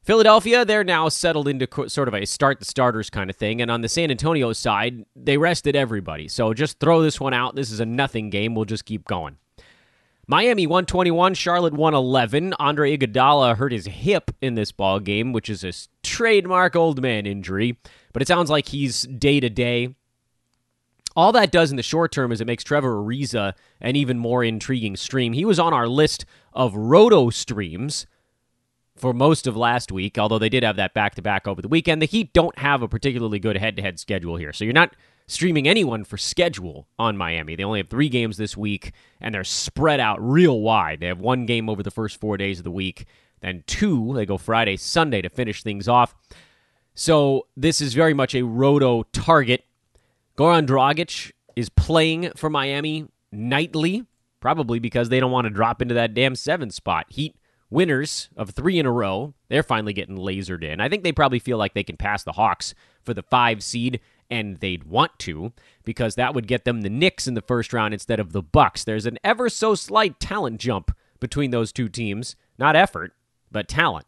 [0.03, 3.63] Philadelphia, they're now settled into sort of a start the starters kind of thing.
[3.63, 6.29] And on the San Antonio side, they rested everybody.
[6.29, 7.55] So just throw this one out.
[7.55, 8.55] This is a nothing game.
[8.55, 9.39] We'll just keep going.
[10.27, 12.55] Miami 121, Charlotte 111.
[12.59, 15.73] Andre Iguodala hurt his hip in this ball game, which is a
[16.03, 17.79] trademark old man injury.
[18.15, 19.95] But it sounds like he's day to day.
[21.17, 24.43] All that does in the short term is it makes Trevor Ariza an even more
[24.43, 25.35] intriguing stream.
[25.35, 26.25] He was on our list
[26.55, 28.07] of roto streams
[28.97, 31.69] for most of last week, although they did have that back to back over the
[31.69, 32.01] weekend.
[32.01, 34.53] The Heat don't have a particularly good head to head schedule here.
[34.53, 34.95] So you're not
[35.27, 37.57] streaming anyone for schedule on Miami.
[37.57, 41.01] They only have three games this week, and they're spread out real wide.
[41.01, 43.07] They have one game over the first four days of the week,
[43.41, 44.13] then two.
[44.15, 46.15] They go Friday, Sunday to finish things off.
[46.95, 49.65] So this is very much a roto target
[50.37, 54.05] Goran Dragic is playing for Miami nightly,
[54.41, 57.07] probably because they don't want to drop into that damn seven spot.
[57.09, 57.37] Heat
[57.71, 59.35] winners of three in a row.
[59.49, 60.81] They're finally getting lasered in.
[60.81, 64.01] I think they probably feel like they can pass the Hawks for the five seed,
[64.29, 65.53] and they'd want to
[65.85, 68.83] because that would get them the Knicks in the first round instead of the Bucks.
[68.83, 73.13] There's an ever so slight talent jump between those two teams, not effort,
[73.53, 74.07] but talent.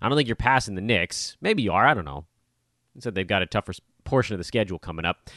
[0.00, 1.36] I don't think you're passing the Knicks.
[1.40, 1.86] Maybe you are.
[1.86, 2.26] I don't know.
[2.98, 3.72] said they've got a tougher
[4.04, 5.30] portion of the schedule coming up.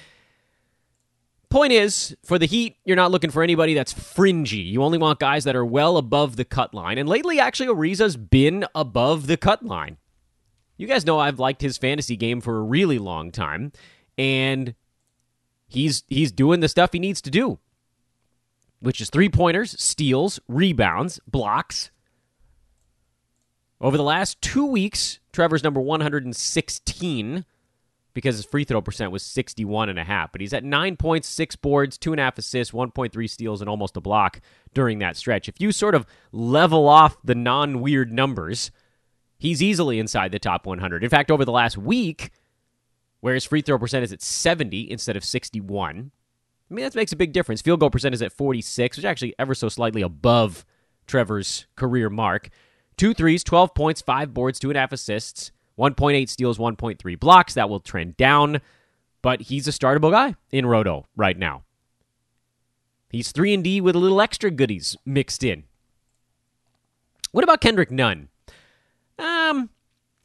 [1.49, 4.57] Point is, for the Heat, you're not looking for anybody that's fringy.
[4.57, 6.99] You only want guys that are well above the cut line.
[6.99, 9.97] And lately, actually, Ariza's been above the cut line.
[10.77, 13.73] You guys know I've liked his fantasy game for a really long time,
[14.17, 14.75] and
[15.67, 17.59] he's he's doing the stuff he needs to do,
[18.79, 21.91] which is three pointers, steals, rebounds, blocks.
[23.81, 27.45] Over the last two weeks, Trevor's number 116
[28.13, 30.29] because his free throw percent was 61.5.
[30.31, 33.69] But he's at nine points, six boards, two and a half assists, 1.3 steals, and
[33.69, 34.41] almost a block
[34.73, 35.47] during that stretch.
[35.47, 38.71] If you sort of level off the non weird numbers,
[39.37, 41.03] he's easily inside the top 100.
[41.03, 42.31] In fact, over the last week,
[43.21, 46.11] where his free throw percent is at 70 instead of 61,
[46.69, 47.61] I mean, that makes a big difference.
[47.61, 50.65] Field goal percent is at 46, which is actually ever so slightly above
[51.07, 52.49] Trevor's career mark.
[52.99, 55.53] Two threes, 12 points, five boards, two and a half assists.
[55.79, 57.53] 1.8 steals, 1.3 blocks.
[57.53, 58.59] That will trend down,
[59.21, 61.63] but he's a startable guy in Roto right now.
[63.09, 65.63] He's 3 and D with a little extra goodies mixed in.
[67.31, 68.27] What about Kendrick Nunn?
[69.17, 69.69] Um,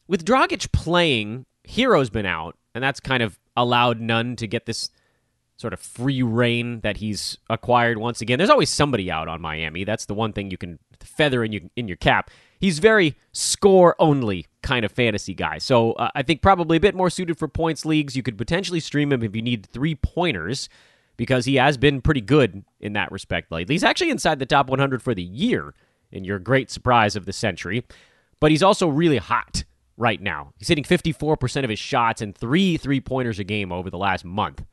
[0.09, 4.91] with Dragic playing, Herro's been out, and that's kind of allowed Nunn to get this
[5.59, 8.39] sort of free reign that he's acquired once again.
[8.39, 9.85] There's always somebody out on Miami.
[9.85, 12.31] That's the one thing you can feather in your in your cap
[12.65, 15.59] he's very score only kind of fantasy guy.
[15.59, 18.17] So uh, I think probably a bit more suited for points leagues.
[18.17, 20.71] You could potentially stream him if you need three pointers
[21.19, 23.75] because he has been pretty good in that respect lately.
[23.75, 25.75] He's actually inside the top 100 for the year
[26.11, 27.85] in your great surprise of the century,
[28.41, 29.65] but he's also really hot
[29.99, 30.55] right now.
[30.57, 34.25] He's hitting 54% of his shots and three three pointers a game over the last
[34.25, 34.65] month.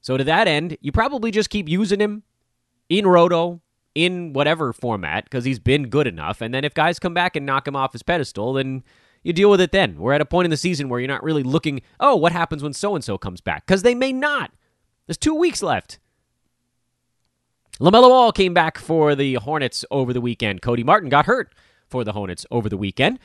[0.00, 2.22] So to that end, you probably just keep using him
[2.88, 3.60] in Roto
[3.98, 6.40] in whatever format because he's been good enough.
[6.40, 8.84] And then if guys come back and knock him off his pedestal, then
[9.24, 9.98] you deal with it then.
[9.98, 12.62] We're at a point in the season where you're not really looking, oh, what happens
[12.62, 13.66] when so and so comes back?
[13.66, 14.52] Because they may not.
[15.06, 15.98] There's two weeks left.
[17.80, 20.62] LaMelo Ball came back for the Hornets over the weekend.
[20.62, 21.52] Cody Martin got hurt
[21.88, 23.18] for the Hornets over the weekend.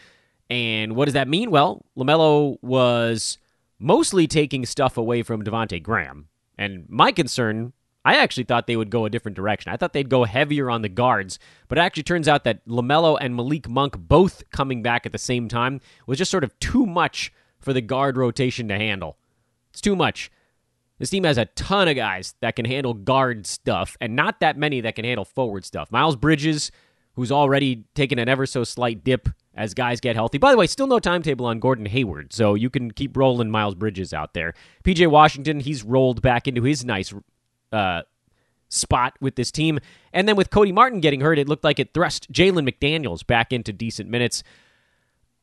[0.49, 1.51] And what does that mean?
[1.51, 3.37] Well, LaMelo was
[3.77, 6.29] mostly taking stuff away from Devonte Graham.
[6.57, 7.73] And my concern
[8.05, 9.71] I actually thought they would go a different direction.
[9.71, 11.39] I thought they'd go heavier on the guards,
[11.69, 15.17] but it actually turns out that LaMelo and Malik Monk both coming back at the
[15.17, 19.17] same time was just sort of too much for the guard rotation to handle.
[19.71, 20.29] It's too much.
[20.99, 24.57] This team has a ton of guys that can handle guard stuff, and not that
[24.57, 25.91] many that can handle forward stuff.
[25.91, 26.71] Miles Bridges,
[27.15, 30.37] who's already taken an ever so slight dip as guys get healthy.
[30.37, 33.75] By the way, still no timetable on Gordon Hayward, so you can keep rolling Miles
[33.75, 34.53] Bridges out there.
[34.83, 37.13] PJ Washington, he's rolled back into his nice
[37.73, 38.03] uh,
[38.69, 39.79] spot with this team.
[40.13, 43.51] And then with Cody Martin getting hurt, it looked like it thrust Jalen McDaniels back
[43.51, 44.43] into decent minutes.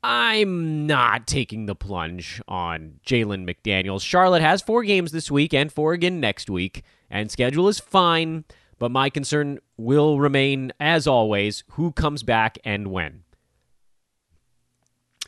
[0.02, 4.02] I'm not taking the plunge on Jalen McDaniels.
[4.02, 8.44] Charlotte has four games this week and four again next week, and schedule is fine,
[8.78, 13.24] but my concern will remain, as always, who comes back and when.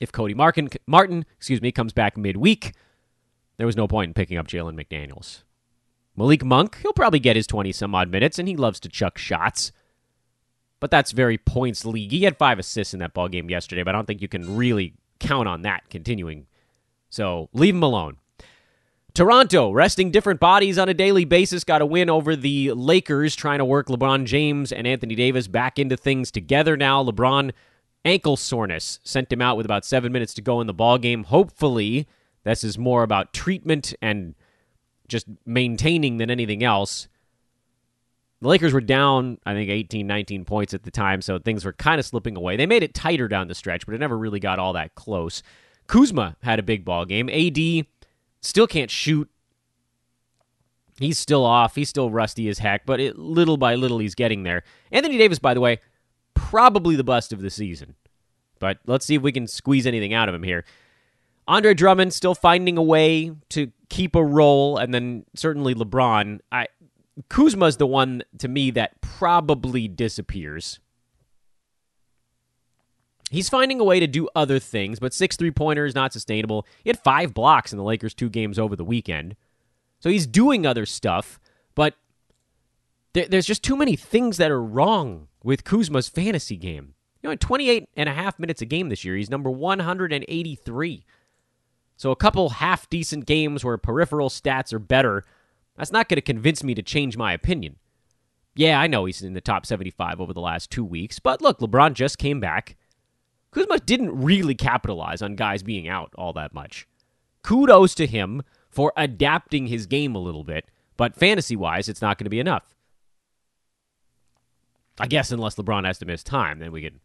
[0.00, 2.72] If Cody Martin, Martin excuse me, comes back midweek,
[3.58, 5.42] there was no point in picking up Jalen McDaniels.
[6.16, 9.18] Malik Monk, he'll probably get his 20 some odd minutes, and he loves to chuck
[9.18, 9.72] shots.
[10.81, 12.11] But that's very points league.
[12.11, 14.57] He had five assists in that ball game yesterday, but I don't think you can
[14.57, 16.46] really count on that continuing.
[17.09, 18.16] So leave him alone.
[19.14, 23.59] Toronto, resting different bodies on a daily basis, got a win over the Lakers, trying
[23.59, 27.05] to work LeBron James and Anthony Davis back into things together now.
[27.05, 27.53] LeBron,
[28.07, 31.25] ankle soreness, sent him out with about seven minutes to go in the ball game.
[31.25, 32.09] Hopefully,
[32.44, 34.35] this is more about treatment and
[35.12, 37.07] just maintaining than anything else.
[38.40, 41.72] The Lakers were down, I think, 18, 19 points at the time, so things were
[41.72, 42.57] kind of slipping away.
[42.57, 45.44] They made it tighter down the stretch, but it never really got all that close.
[45.87, 47.29] Kuzma had a big ball game.
[47.29, 47.87] AD
[48.40, 49.31] still can't shoot.
[50.98, 51.77] He's still off.
[51.77, 54.64] He's still rusty as heck, but it, little by little he's getting there.
[54.90, 55.79] Anthony Davis, by the way,
[56.35, 57.94] probably the bust of the season.
[58.59, 60.64] But let's see if we can squeeze anything out of him here.
[61.48, 66.40] Andre Drummond still finding a way to keep a role, and then certainly LeBron.
[66.50, 66.68] I
[67.28, 70.78] Kuzma's the one to me that probably disappears.
[73.31, 76.66] He's finding a way to do other things, but six three pointers not sustainable.
[76.85, 79.37] He had five blocks in the Lakers' two games over the weekend,
[80.00, 81.40] so he's doing other stuff.
[81.74, 81.94] But
[83.14, 86.94] there's just too many things that are wrong with Kuzma's fantasy game.
[87.22, 89.16] You know, 28 and a half minutes a game this year.
[89.16, 91.05] He's number 183.
[92.02, 95.22] So a couple half decent games where peripheral stats are better,
[95.76, 97.76] that's not going to convince me to change my opinion.
[98.56, 101.60] Yeah, I know he's in the top 75 over the last two weeks, but look,
[101.60, 102.74] LeBron just came back.
[103.52, 106.88] Kuzma didn't really capitalize on guys being out all that much.
[107.44, 112.18] Kudos to him for adapting his game a little bit, but fantasy wise, it's not
[112.18, 112.74] going to be enough.
[114.98, 116.98] I guess unless LeBron has to miss time, then we can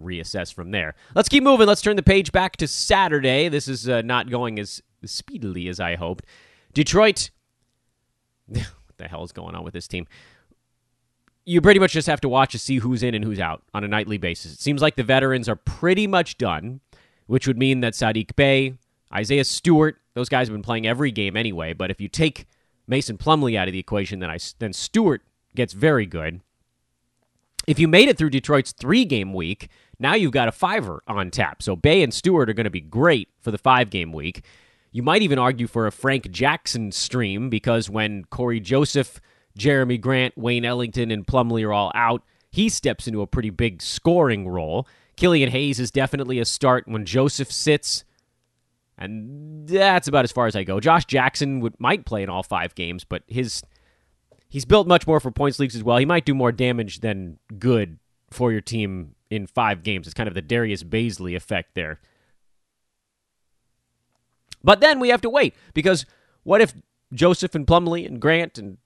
[0.00, 0.94] reassess from there.
[1.14, 1.66] Let's keep moving.
[1.66, 3.48] Let's turn the page back to Saturday.
[3.48, 6.24] This is uh, not going as speedily as I hoped.
[6.72, 7.30] Detroit.
[8.46, 10.06] what the hell is going on with this team?
[11.46, 13.84] You pretty much just have to watch to see who's in and who's out on
[13.84, 14.54] a nightly basis.
[14.54, 16.80] It seems like the veterans are pretty much done,
[17.26, 18.74] which would mean that Sadiq Bey,
[19.12, 21.74] Isaiah Stewart, those guys have been playing every game anyway.
[21.74, 22.46] But if you take
[22.86, 25.22] Mason Plumlee out of the equation, then I then Stewart
[25.54, 26.40] gets very good.
[27.66, 31.30] If you made it through Detroit's three game week, now you've got a fiver on
[31.30, 31.62] tap.
[31.62, 34.44] So Bey and Stewart are going to be great for the five game week.
[34.92, 39.20] You might even argue for a Frank Jackson stream because when Cory Joseph,
[39.58, 43.82] Jerami Grant, Wayne Ellington, and Plumlee are all out, he steps into a pretty big
[43.82, 44.86] scoring role.
[45.16, 48.04] Killian Hayes is definitely a start when Joseph sits.
[48.96, 50.78] And that's about as far as I go.
[50.78, 53.62] Josh Jackson would might play in all five games, but his
[54.48, 55.96] he's built much more for points leagues as well.
[55.96, 57.98] He might do more damage than good
[58.30, 60.06] for your team in five games.
[60.06, 62.00] It's kind of the Darius Bazley effect there.
[64.62, 66.06] But then we have to wait because
[66.42, 66.74] what if
[67.12, 68.78] Joseph and Plumlee and Grant and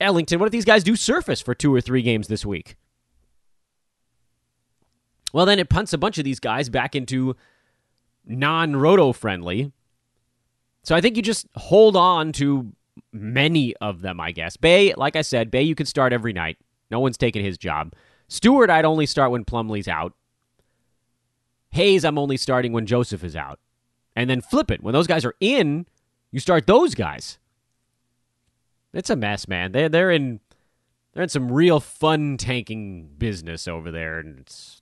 [0.00, 2.76] Ellington, what if these guys do surface for two or three games this week?
[5.32, 7.36] Well, then it punts a bunch of these guys back into
[8.26, 9.72] non roto friendly.
[10.84, 12.72] So I think you just hold on to
[13.12, 14.56] many of them, I guess.
[14.56, 16.58] Bey, like I said, Bey you can start every night.
[16.90, 17.94] No one's taking his job.
[18.32, 20.14] Stewart, I'd only start when Plumlee's out.
[21.72, 23.60] Hayes, I'm only starting when Joseph is out.
[24.16, 24.82] And then flip it.
[24.82, 25.84] When those guys are in,
[26.30, 27.38] you start those guys.
[28.94, 29.72] It's a mess, man.
[29.72, 30.40] They're they're in
[31.12, 34.80] they're in some real fun tanking business over there, and it's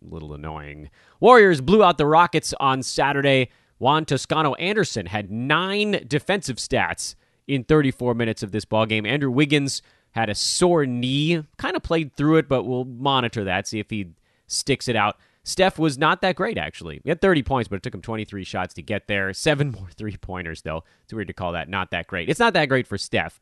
[0.00, 0.88] a little annoying.
[1.18, 3.50] Warriors blew out the Rockets on Saturday.
[3.78, 7.16] Juan Toscano Anderson had nine defensive stats
[7.48, 9.04] in 34 minutes of this ball game.
[9.04, 13.66] Andrew Wiggins had a sore knee, kind of played through it, but we'll monitor that,
[13.66, 14.10] see if he
[14.46, 15.16] sticks it out.
[15.44, 17.00] Steph was not that great, actually.
[17.02, 19.32] He had 30 points, but it took him 23 shots to get there.
[19.32, 20.84] Seven more three pointers, though.
[21.04, 22.28] It's weird to call that not that great.
[22.28, 23.40] It's not that great for Steph.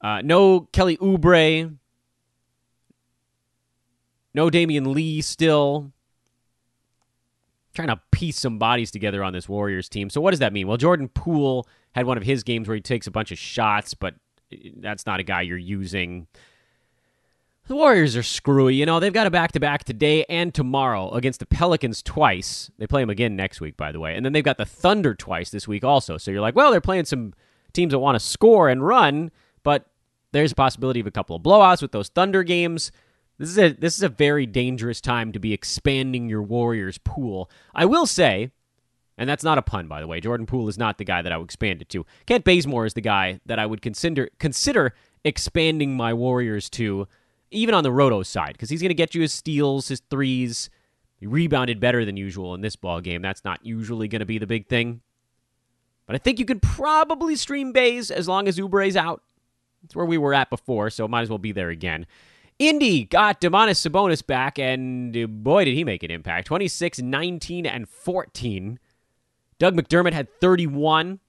[0.00, 1.76] Uh, no Kelly Oubre.
[4.34, 5.92] No Damion Lee still.
[7.72, 10.10] Trying to piece some bodies together on this Warriors team.
[10.10, 10.66] So, what does that mean?
[10.66, 13.94] Well, Jordan Poole had one of his games where he takes a bunch of shots,
[13.94, 14.14] but
[14.76, 16.26] that's not a guy you're using.
[17.66, 18.74] The Warriors are screwy.
[18.74, 22.70] You know, they've got a back to back today and tomorrow against the Pelicans twice.
[22.78, 24.16] They play them again next week, by the way.
[24.16, 26.18] And then they've got the Thunder twice this week also.
[26.18, 27.32] So you're like, well, they're playing some
[27.72, 29.30] teams that want to score and run,
[29.62, 29.86] but
[30.32, 32.90] there's a possibility of a couple of blowouts with those Thunder games.
[33.38, 37.50] This is a this is a very dangerous time to be expanding your Warriors pool.
[37.74, 38.50] I will say,
[39.20, 40.18] and that's not a pun, by the way.
[40.18, 42.06] Jordan Poole is not the guy that I would expand it to.
[42.24, 47.06] Kent Bazemore is the guy that I would consider consider expanding my Warriors to,
[47.50, 50.70] even on the Roto side, because he's going to get you his steals, his threes.
[51.18, 53.20] He rebounded better than usual in this ball game.
[53.20, 55.02] That's not usually going to be the big thing.
[56.06, 59.22] But I think you could probably stream Baze as long as Oubre's out.
[59.82, 62.06] That's where we were at before, so might as well be there again.
[62.58, 66.46] Indy got Domantas Sabonis back, and boy, did he make an impact.
[66.46, 68.78] 26, 19, and 14.
[69.60, 71.20] Doug McDermott had 31.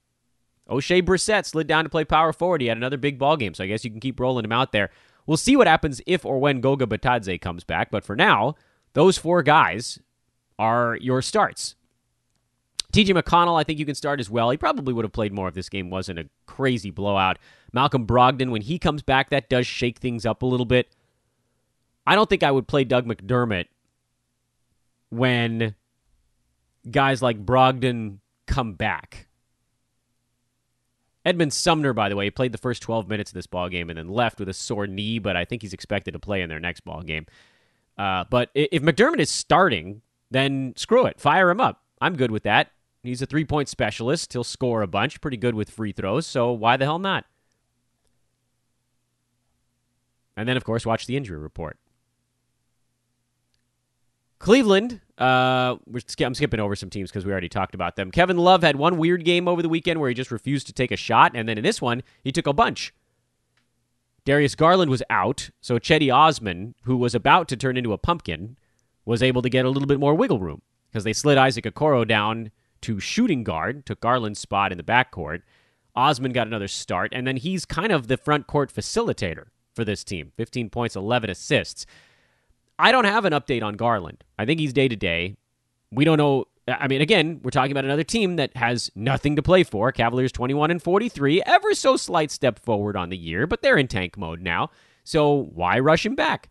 [0.70, 2.62] Oshae Brissett slid down to play power forward.
[2.62, 4.72] He had another big ball game, so I guess you can keep rolling him out
[4.72, 4.90] there.
[5.28, 8.56] We'll see what happens if or when Goga Bitadze comes back, but for now,
[8.94, 10.00] those four guys
[10.58, 11.76] are your starts.
[12.94, 14.50] TJ McConnell, I think you can start as well.
[14.50, 17.38] He probably would have played more if this game wasn't a crazy blowout.
[17.74, 20.90] Malcolm Brogdon, when he comes back, that does shake things up a little bit.
[22.08, 23.68] I don't think I would play Doug McDermott
[25.10, 25.76] when
[26.90, 28.18] guys like Brogdon
[28.48, 29.28] come back.
[31.24, 33.98] Edmund Sumner, by the way, played the first 12 minutes of this ball game and
[33.98, 36.60] then left with a sore knee, but I think he's expected to play in their
[36.60, 37.28] next ball game.
[37.98, 40.02] Uh, but if McDermott is starting,
[40.32, 41.84] then screw it, fire him up.
[42.00, 42.72] I'm good with that.
[43.04, 44.34] He's a three point specialist.
[44.34, 46.26] He'll score a bunch, pretty good with free throws.
[46.26, 47.26] So why the hell not?
[50.36, 51.78] And then, of course, watch the injury report.
[54.40, 55.78] Cleveland, uh,
[56.20, 58.10] I'm skipping over some teams because we already talked about them.
[58.10, 60.92] Kevin Love had one weird game over the weekend where he just refused to take
[60.92, 62.94] a shot, and then in this one, he took a bunch.
[64.26, 68.58] Darius Garland was out, so Cedi Osman, who was about to turn into a pumpkin,
[69.06, 72.08] was able to get a little bit more wiggle room because they slid Isaac Okoro
[72.08, 72.52] down
[72.82, 75.42] to shooting guard, took Garland's spot in the backcourt.
[75.96, 80.04] Osman got another start, and then he's kind of the front court facilitator for this
[80.04, 81.86] team 15 points, 11 assists.
[82.82, 84.24] I don't have an update on Garland.
[84.40, 85.36] I think he's day to day.
[85.92, 86.46] We don't know.
[86.68, 89.92] I mean, again, we're talking about another team that has nothing to play for.
[89.92, 93.88] Cavaliers 21 and 43, ever so slight step forward on the year, but they're in
[93.88, 94.70] tank mode now.
[95.04, 96.50] So why rush him back?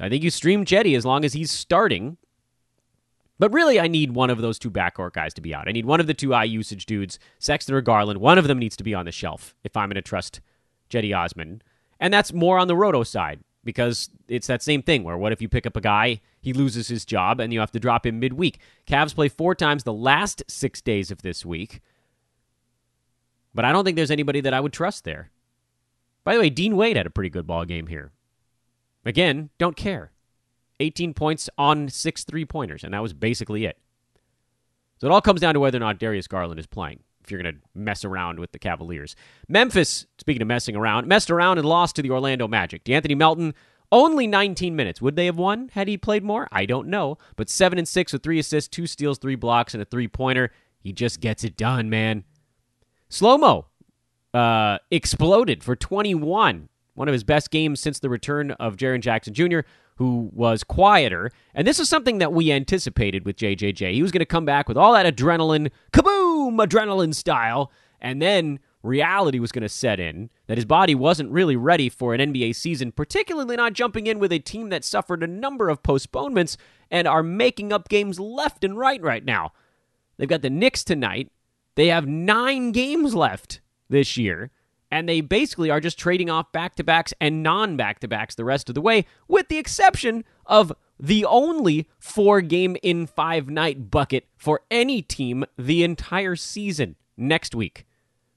[0.00, 2.18] I think you stream Cedi as long as he's starting
[3.38, 5.68] but really, I need one of those two backcourt guys to be out.
[5.68, 8.20] I need one of the two high usage dudes, Sexton or Garland.
[8.20, 10.40] One of them needs to be on the shelf if I'm going to trust
[10.88, 11.60] Cedi Osman.
[12.00, 15.42] And that's more on the Roto side because it's that same thing where what if
[15.42, 18.18] you pick up a guy, he loses his job, and you have to drop him
[18.18, 18.60] midweek?
[18.86, 21.82] Cavs play four times the last six days of this week.
[23.54, 25.30] But I don't think there's anybody that I would trust there.
[26.24, 28.12] By the way, Dean Wade had a pretty good ball game here.
[29.04, 30.12] Again, don't care.
[30.80, 33.78] 18 points on six three pointers, and that was basically it.
[34.98, 37.00] So it all comes down to whether or not Darius Garland is playing.
[37.26, 39.16] If you're going to mess around with the Cavaliers,
[39.48, 42.84] Memphis, speaking of messing around, messed around and lost to the Orlando Magic.
[42.84, 43.52] De'Anthony Melton
[43.90, 45.02] only 19 minutes.
[45.02, 46.46] Would they have won had he played more?
[46.52, 47.18] I don't know.
[47.34, 50.52] But seven and six with three assists, two steals, three blocks, and a three pointer.
[50.78, 52.22] He just gets it done, man.
[53.08, 53.66] Slow mo
[54.32, 56.68] uh, exploded for 21.
[56.94, 59.60] One of his best games since the return of Jaren Jackson Jr
[59.96, 61.30] who was quieter.
[61.54, 63.92] And this is something that we anticipated with JJJ.
[63.92, 68.58] He was going to come back with all that adrenaline, kaboom, adrenaline style, and then
[68.82, 72.54] reality was going to set in that his body wasn't really ready for an NBA
[72.54, 76.56] season, particularly not jumping in with a team that suffered a number of postponements
[76.90, 79.52] and are making up games left and right right now.
[80.16, 81.30] They've got the Knicks tonight.
[81.74, 84.50] They have nine games left this year
[84.90, 88.34] and they basically are just trading off back to backs and non back to backs
[88.34, 93.48] the rest of the way, with the exception of the only four game in five
[93.48, 97.86] night bucket for any team the entire season next week.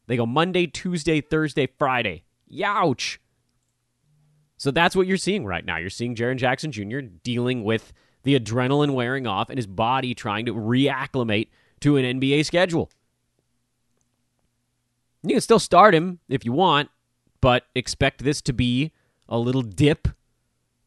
[0.07, 2.23] They go Monday, Tuesday, Thursday, Friday.
[2.51, 3.17] Youch.
[4.57, 5.77] So that's what you're seeing right now.
[5.77, 6.99] You're seeing Jaren Jackson Jr.
[6.99, 7.93] dealing with
[8.23, 11.47] the adrenaline wearing off and his body trying to reacclimate
[11.81, 12.91] to an NBA schedule.
[15.23, 16.89] You can still start him if you want,
[17.41, 18.91] but expect this to be
[19.27, 20.07] a little dip,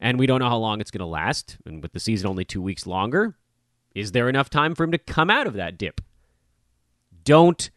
[0.00, 1.58] and we don't know how long it's going to last.
[1.66, 3.36] And with the season only two weeks longer,
[3.94, 6.00] is there enough time for him to come out of that dip?
[7.24, 7.70] Don't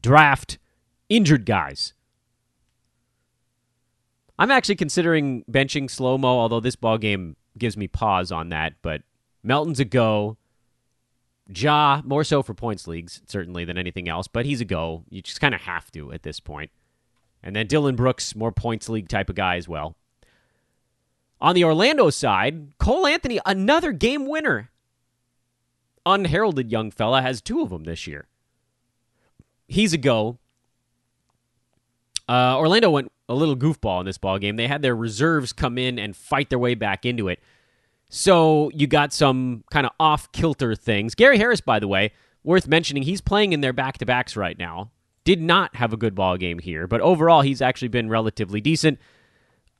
[0.00, 0.58] draft
[1.08, 1.92] injured guys.
[4.38, 8.74] I'm actually considering benching slow mo, although this ball game gives me pause on that.
[8.82, 9.02] But
[9.42, 10.36] Melton's a go.
[11.54, 15.04] Ja, more so for points leagues, certainly, than anything else, but he's a go.
[15.08, 16.70] You just kind of have to at this point.
[17.42, 19.96] And then Dillon Brooks, more points league type of guy as well.
[21.40, 24.70] On the Orlando side, Cole Anthony, another game winner.
[26.04, 28.26] Unheralded young fella, has two of them this year.
[29.68, 30.38] He's a go.
[32.28, 34.56] Uh, Orlando went a little goofball in this ball game.
[34.56, 37.40] They had their reserves come in and fight their way back into it.
[38.08, 41.14] So you got some kind of off kilter things.
[41.14, 42.12] Gary Harris, by the way,
[42.44, 44.90] worth mentioning, he's playing in their back to backs right now.
[45.24, 48.98] Did not have a good ball game here, but overall he's actually been relatively decent.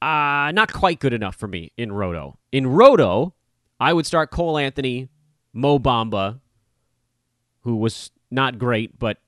[0.03, 2.39] Uh, not quite good enough for me in Roto.
[2.51, 3.35] In Roto,
[3.79, 5.09] I would start Cole Anthony,
[5.53, 6.41] Mo Bamba,
[7.61, 9.19] who was not great, but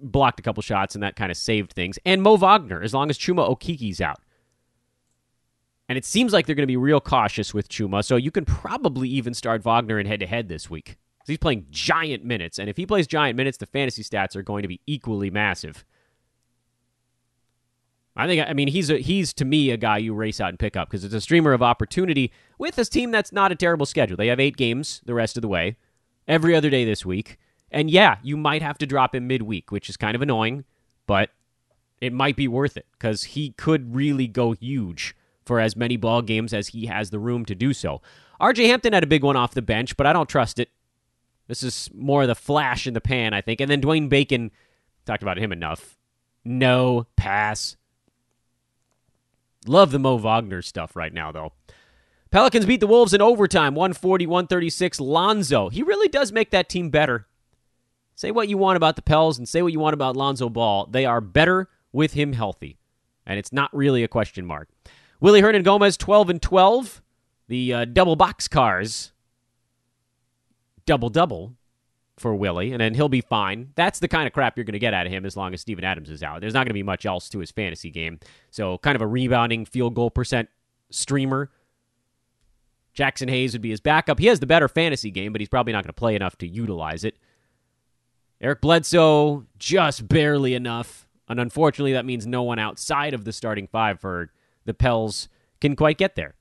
[0.00, 3.10] blocked a couple shots and that kind of saved things, and Mo Wagner, as long
[3.10, 4.20] as Chuma Okeke's out.
[5.90, 8.44] And it seems like they're going to be real cautious with Chuma, so you can
[8.44, 10.96] probably even start Wagner in head to head this week.
[11.26, 14.62] He's playing giant minutes, and if he plays giant minutes, the fantasy stats are going
[14.62, 15.84] to be equally massive.
[18.14, 20.60] I think I mean he's a, he's to me a guy you race out and
[20.60, 23.84] pick up because it's a streamer of opportunity with this team that's not a terrible
[23.84, 24.16] schedule.
[24.16, 25.76] They have eight games the rest of the way,
[26.28, 27.36] every other day this week,
[27.68, 30.64] and yeah, you might have to drop him midweek, which is kind of annoying,
[31.08, 31.30] but
[32.00, 35.16] it might be worth it because he could really go huge
[35.50, 38.00] for as many ball games as he has the room to do so.
[38.40, 40.68] RJ Hampton had a big one off the bench, but I don't trust it.
[41.48, 43.60] This is more of the flash in the pan, I think.
[43.60, 44.52] And then Dwayne Bacon,
[45.04, 45.98] talked about him enough.
[46.44, 47.76] No pass.
[49.66, 51.52] Love the Mo Wagner stuff right now, though.
[52.30, 55.00] Pelicans beat the Wolves in overtime, 140 136.
[55.00, 57.26] Lonzo, he really does make that team better.
[58.14, 60.86] Say what you want about the Pels and say what you want about Lonzo Ball.
[60.86, 62.78] They are better with him healthy.
[63.26, 64.68] And it's not really a question mark.
[65.20, 67.02] Willy Hernangomez, 12 and 12.
[67.48, 69.10] The uh, double box cars,
[70.86, 71.54] double double
[72.16, 73.72] for Willie, and then he'll be fine.
[73.74, 75.60] That's the kind of crap you're going to get out of him as long as
[75.60, 76.40] Steven Adams is out.
[76.40, 78.20] There's not going to be much else to his fantasy game.
[78.50, 80.48] So, kind of a rebounding field goal percent
[80.90, 81.50] streamer.
[82.96, 84.18] Jaxson Hayes would be his backup.
[84.18, 86.46] He has the better fantasy game, but he's probably not going to play enough to
[86.46, 87.16] utilize it.
[88.40, 91.08] Eric Bledsoe, just barely enough.
[91.28, 94.30] And unfortunately, that means no one outside of the starting five for
[94.70, 95.28] the Pels
[95.60, 96.34] can quite get there.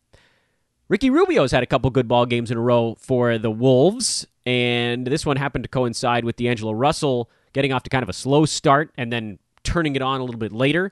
[0.88, 5.06] Ricky Rubio's had a couple good ball games in a row for the Wolves, and
[5.08, 8.46] this one happened to coincide with D'Angelo Russell getting off to kind of a slow
[8.46, 10.92] start and then turning it on a little bit later.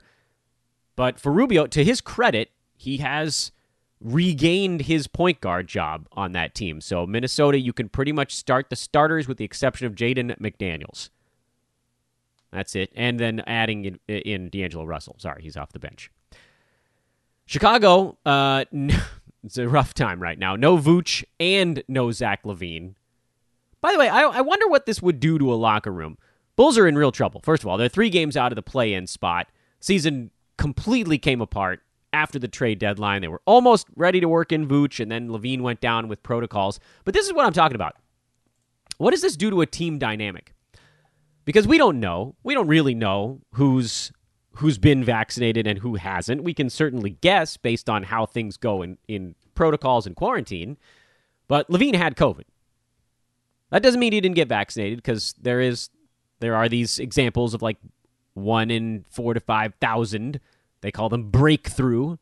[0.96, 3.52] But for Rubio, to his credit, he has
[4.00, 6.80] regained his point guard job on that team.
[6.80, 11.10] So Minnesota, you can pretty much start the starters with the exception of Jaden McDaniels.
[12.52, 12.90] That's it.
[12.94, 15.16] And then adding in, in D'Angelo Russell.
[15.18, 16.10] Sorry, he's off the bench.
[17.48, 18.66] Chicago, uh,
[19.42, 20.54] it's a rough time right now.
[20.54, 22.94] No Vooch and no Zach LaVine.
[23.80, 26.18] By the way, I, I wonder what this would do to a locker room.
[26.56, 27.40] Bulls are in real trouble.
[27.42, 29.48] First of all, they're three games out of the play in spot.
[29.80, 31.80] Season completely came apart
[32.12, 33.22] after the trade deadline.
[33.22, 36.78] They were almost ready to work in Vooch, and then LaVine went down with protocols.
[37.06, 37.96] But this is what I'm talking about.
[38.98, 40.52] What does this do to a team dynamic?
[41.46, 42.34] Because we don't know.
[42.42, 44.12] We don't really know who's
[44.58, 46.42] who's been vaccinated and who hasn't.
[46.42, 50.76] We can certainly guess based on how things go in, in protocols and quarantine.
[51.46, 52.44] But LaVine had COVID.
[53.70, 55.90] That doesn't mean he didn't get vaccinated because there is
[56.40, 57.76] there are these examples of like
[58.34, 60.40] one in four to five thousand.
[60.80, 62.16] They call them breakthrough.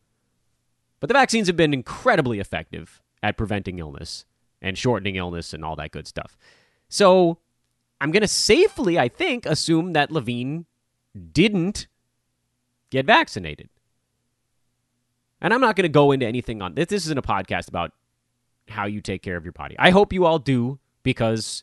[1.00, 4.24] But the vaccines have been incredibly effective at preventing illness
[4.60, 6.36] and shortening illness and all that good stuff.
[6.88, 7.38] So
[8.00, 10.64] I'm going to safely, I think, assume that LaVine
[11.32, 11.86] didn't
[12.90, 13.68] get vaccinated.
[15.40, 16.86] And I'm not going to go into anything on this.
[16.86, 17.92] This isn't a podcast about
[18.68, 19.76] how you take care of your body.
[19.78, 21.62] I hope you all do because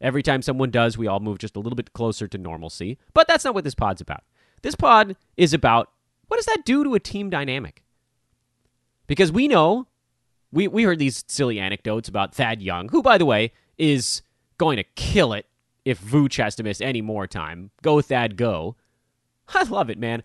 [0.00, 2.98] every time someone does, we all move just a little bit closer to normalcy.
[3.14, 4.22] But that's not what this pod's about.
[4.62, 5.90] This pod is about
[6.28, 7.82] what does that do to a team dynamic?
[9.06, 9.86] Because we know,
[10.52, 14.22] we, we heard these silly anecdotes about Thad Young, who, by the way, is
[14.58, 15.46] going to kill it
[15.84, 17.70] if Vooch has to miss any more time.
[17.82, 18.76] Go, Thad, go.
[19.54, 20.22] I love it, man.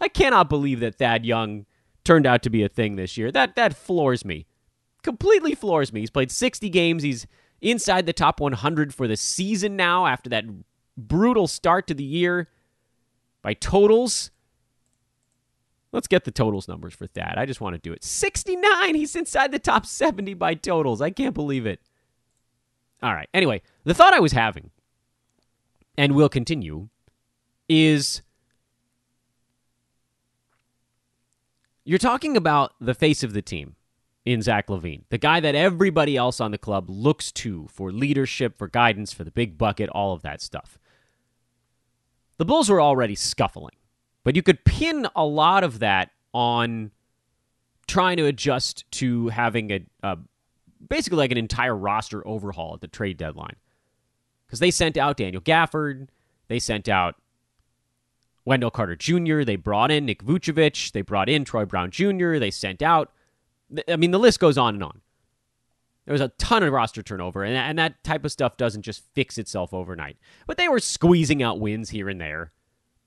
[0.00, 1.66] I cannot believe that Thad Young
[2.04, 3.30] turned out to be a thing this year.
[3.30, 4.46] That that floors me.
[5.02, 6.00] Completely floors me.
[6.00, 7.02] He's played 60 games.
[7.02, 7.26] He's
[7.60, 10.44] inside the top 100 for the season now after that
[10.96, 12.48] brutal start to the year
[13.42, 14.30] by totals.
[15.92, 17.34] Let's get the totals numbers for Thad.
[17.36, 18.04] I just want to do it.
[18.04, 18.94] 69.
[18.94, 21.00] He's inside the top 70 by totals.
[21.00, 21.80] I can't believe it.
[23.02, 23.28] All right.
[23.34, 24.70] Anyway, the thought I was having,
[25.96, 26.88] and will continue,
[27.70, 28.22] is
[31.84, 33.76] you're talking about the face of the team
[34.26, 38.58] in Zach LaVine, the guy that everybody else on the club looks to for leadership,
[38.58, 40.78] for guidance, for the big bucket, all of that stuff.
[42.38, 43.76] The Bulls were already scuffling,
[44.24, 46.90] but you could pin a lot of that on
[47.86, 50.18] trying to adjust to having a, a
[50.88, 53.56] basically like an entire roster overhaul at the trade deadline.
[54.46, 56.08] Because they sent out Daniel Gafford,
[56.48, 57.14] they sent out
[58.44, 62.50] Wendell Carter Jr., they brought in Nick Vucevic, they brought in Troy Brown Jr., they
[62.50, 63.12] sent out.
[63.88, 65.00] I mean, the list goes on and on.
[66.06, 69.04] There was a ton of roster turnover, and, and that type of stuff doesn't just
[69.14, 70.16] fix itself overnight.
[70.46, 72.52] But they were squeezing out wins here and there.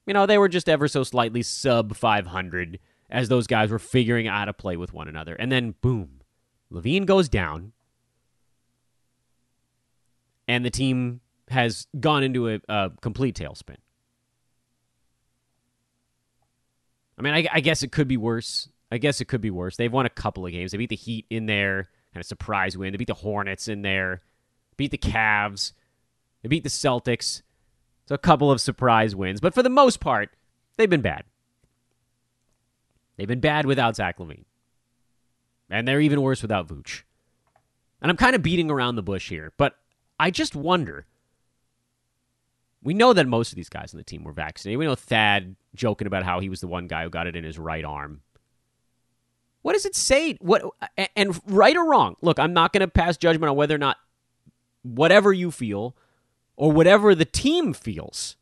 [0.06, 2.80] You know, they were just ever so slightly sub 500
[3.10, 5.36] as those guys were figuring out how to play with one another.
[5.36, 6.22] And then, boom,
[6.72, 7.74] LaVine goes down,
[10.48, 13.78] and the team has gone into a, a complete tailspin.
[17.18, 18.70] I mean, I, I, guess it could be worse.
[18.92, 19.78] I guess it could be worse.
[19.78, 20.72] They've won a couple of games.
[20.72, 22.92] They beat the Heat in there, kind of surprise win.
[22.92, 24.22] They beat the Hornets in there,
[24.78, 25.74] beat the Cavs,
[26.42, 27.42] they beat the Celtics.
[28.08, 30.30] So a couple of surprise wins, but for the most part,
[30.78, 31.24] they've been bad.
[33.18, 34.46] They've been bad without Zach LaVine,
[35.70, 37.04] and they're even worse without Vooch.
[38.02, 39.78] And I'm kind of beating around the bush here, but
[40.20, 41.06] I just wonder.
[42.84, 44.78] We know that most of these guys on the team were vaccinated.
[44.78, 47.44] We know Thad joking about how he was the one guy who got it in
[47.44, 48.22] his right arm.
[49.62, 50.34] What does it say?
[50.42, 50.64] What
[51.16, 52.16] and right or wrong?
[52.22, 53.98] Look, I'm not going to pass judgment on whether or not
[54.82, 55.96] whatever you feel
[56.58, 58.36] or whatever the team feels.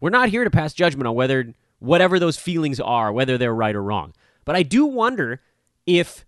[0.00, 3.74] We're not here to pass judgment on whether whatever those feelings are, whether they're right
[3.74, 4.12] or wrong.
[4.44, 5.40] But I do wonder
[5.86, 6.26] if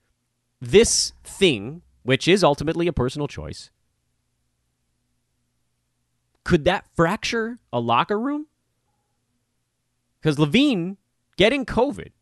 [0.61, 3.70] this thing, which is ultimately a personal choice,
[6.45, 8.47] could that fracture a locker room?
[10.20, 10.97] Because LaVine
[11.36, 12.12] getting COVID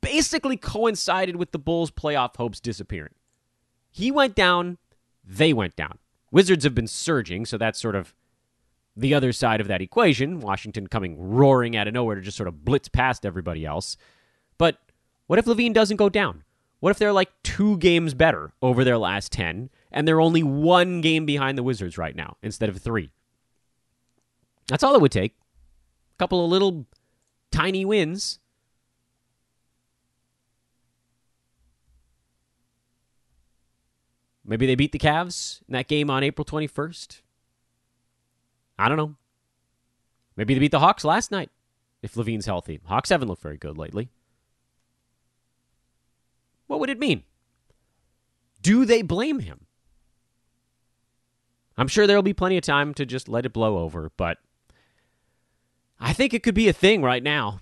[0.00, 3.14] basically coincided with the Bulls' playoff hopes disappearing.
[3.90, 4.78] He went down,
[5.24, 5.98] they went down.
[6.30, 8.14] Wizards have been surging, so that's sort of
[8.96, 10.40] the other side of that equation.
[10.40, 13.96] Washington coming roaring out of nowhere to just sort of blitz past everybody else.
[14.58, 14.78] But
[15.26, 16.44] what if LaVine doesn't go down?
[16.80, 21.00] What if they're like two games better over their last 10 and they're only one
[21.00, 23.10] game behind the Wizards right now instead of three?
[24.68, 25.32] That's all it would take.
[25.32, 26.86] A couple of little
[27.50, 28.38] tiny wins.
[34.44, 37.22] Maybe they beat the Cavs in that game on April 21st.
[38.78, 39.16] I don't know.
[40.36, 41.50] Maybe they beat the Hawks last night
[42.02, 42.80] if LaVine's healthy.
[42.84, 44.10] Hawks haven't looked very good lately.
[46.66, 47.22] What would it mean?
[48.60, 49.66] Do they blame him?
[51.76, 54.38] I'm sure there'll be plenty of time to just let it blow over, but
[55.98, 57.60] I think it could be a thing right now.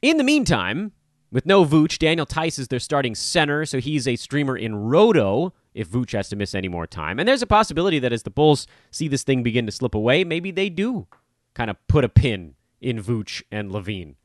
[0.00, 0.92] In the meantime,
[1.30, 5.54] with no Vooch, Daniel Theis is their starting center, so he's a streamer in Roto
[5.74, 7.18] if Vooch has to miss any more time.
[7.18, 10.24] And there's a possibility that as the Bulls see this thing begin to slip away,
[10.24, 11.06] maybe they do
[11.54, 14.16] kind of put a pin in Vooch and LaVine.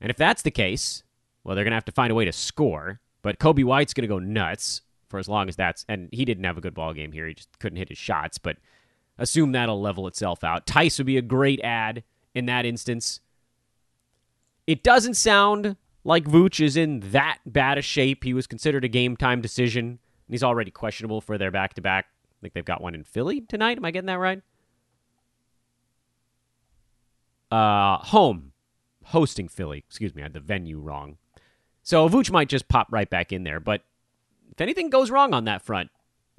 [0.00, 1.02] And if that's the case,
[1.42, 3.00] well, they're going to have to find a way to score.
[3.22, 5.84] But Coby White's going to go nuts for as long as that's.
[5.88, 7.26] And he didn't have a good ball game here.
[7.26, 8.38] He just couldn't hit his shots.
[8.38, 8.56] But
[9.18, 10.66] assume that'll level itself out.
[10.66, 12.02] Theis would be a great ad
[12.34, 13.20] in that instance.
[14.66, 18.24] It doesn't sound like Vooch is in that bad a shape.
[18.24, 19.98] He was considered a game time decision, and
[20.28, 22.06] he's already questionable for their back to back.
[22.06, 23.78] I think they've got one in Philly tonight.
[23.78, 24.42] Am I getting that right?
[27.50, 28.52] Uh, home,
[29.04, 29.84] hosting Philly.
[29.86, 31.18] Excuse me, I had the venue wrong.
[31.82, 33.60] So Vooch might just pop right back in there.
[33.60, 33.82] But
[34.50, 35.90] if anything goes wrong on that front,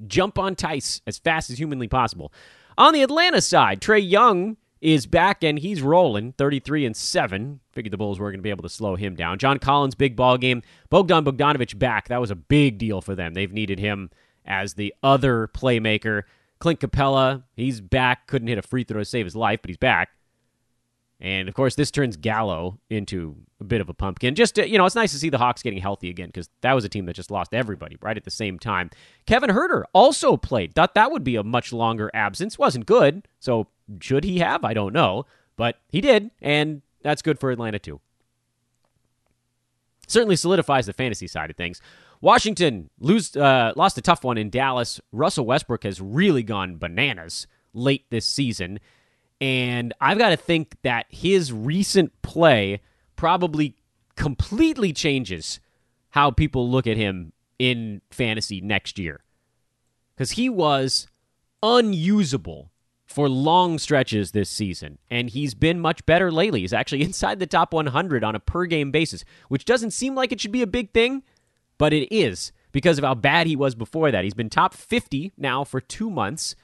[0.06, 2.32] jump on Theis as fast as humanly possible.
[2.78, 7.60] On the Atlanta side, Trae Young is back and he's rolling 33 and 7.
[7.72, 9.38] Figured the Bulls were going to be able to slow him down.
[9.38, 10.62] John Collins, big ball game.
[10.90, 12.08] Bogdan Bogdanovic back.
[12.08, 13.32] That was a big deal for them.
[13.32, 14.10] They've needed him
[14.44, 16.24] as the other playmaker.
[16.58, 18.26] Clint Capela, he's back.
[18.26, 20.10] Couldn't hit a free throw to save his life, but he's back.
[21.18, 24.34] And of course, this turns Gallo into a bit of a pumpkin.
[24.34, 26.74] Just, to, you know, it's nice to see the Hawks getting healthy again because that
[26.74, 28.90] was a team that just lost everybody right at the same time.
[29.26, 30.74] Kevin Huerter also played.
[30.74, 32.58] Thought that would be a much longer absence.
[32.58, 33.26] Wasn't good.
[33.40, 33.68] So,
[34.00, 34.62] should he have?
[34.64, 35.24] I don't know.
[35.56, 36.30] But he did.
[36.42, 38.00] And that's good for Atlanta, too.
[40.06, 41.80] Certainly solidifies the fantasy side of things.
[42.20, 45.00] Washington lose, uh, lost a tough one in Dallas.
[45.12, 48.80] Russell Westbrook has really gone bananas late this season.
[49.40, 52.80] And I've got to think that his recent play
[53.16, 53.76] probably
[54.16, 55.60] completely changes
[56.10, 59.22] how people look at him in fantasy next year.
[60.14, 61.08] Because he was
[61.62, 62.70] unusable
[63.04, 66.60] for long stretches this season, and he's been much better lately.
[66.60, 70.32] He's actually inside the top 100 on a per game basis, which doesn't seem like
[70.32, 71.22] it should be a big thing,
[71.78, 74.24] but it is because of how bad he was before that.
[74.24, 76.56] He's been top 50 now for two months.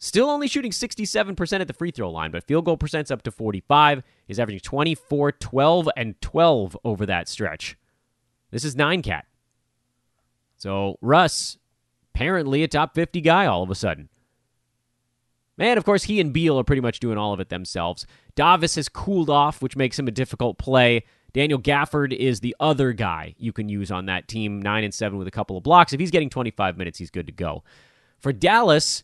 [0.00, 3.32] Still only shooting 67% at the free throw line, but field goal percent's up to
[3.32, 4.02] 45.
[4.26, 7.76] He's averaging 24, 12, and 12 over that stretch.
[8.52, 9.26] This is nine cat.
[10.56, 11.58] So Russ,
[12.14, 14.08] apparently a top 50 guy all of a sudden.
[15.56, 18.06] Man, of course, he and Beal are pretty much doing all of it themselves.
[18.36, 21.04] Davis has cooled off, which makes him a difficult play.
[21.32, 25.18] Daniel Gafford is the other guy you can use on that team, 9 and 7
[25.18, 25.92] with a couple of blocks.
[25.92, 27.64] If he's getting 25 minutes, he's good to go.
[28.20, 29.02] For Dallas,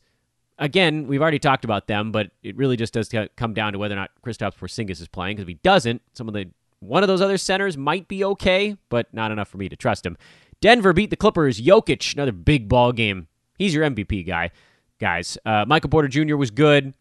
[0.59, 3.95] again, we've already talked about them, but it really just does come down to whether
[3.95, 5.37] or not Kristaps Porzingis is playing.
[5.37, 6.51] Because if he doesn't, some of the
[6.81, 10.05] one of those other centers might be okay, but not enough for me to trust
[10.05, 10.19] him.
[10.61, 11.61] Denver beat the Clippers.
[11.61, 13.29] Jokic, another big ball game.
[13.59, 14.51] He's your MVP guy,
[14.99, 15.39] guys.
[15.47, 16.37] Uh, Michael Porter Jr.
[16.37, 16.93] was good.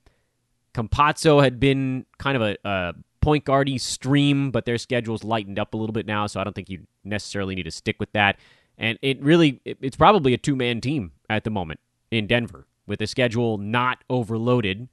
[0.73, 5.73] Campazzo had been kind of a, a point guardy stream, but their schedule's lightened up
[5.73, 8.39] a little bit now, so I don't think you necessarily need to stick with that.
[8.77, 11.79] And it really, it's probably a two man team at the moment
[12.09, 14.89] in Denver with the schedule not overloaded.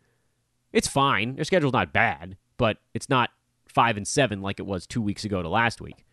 [0.73, 1.37] It's fine.
[1.37, 3.31] Their schedule's not bad, but it's not
[3.67, 6.05] five and seven like it was two weeks ago to last week.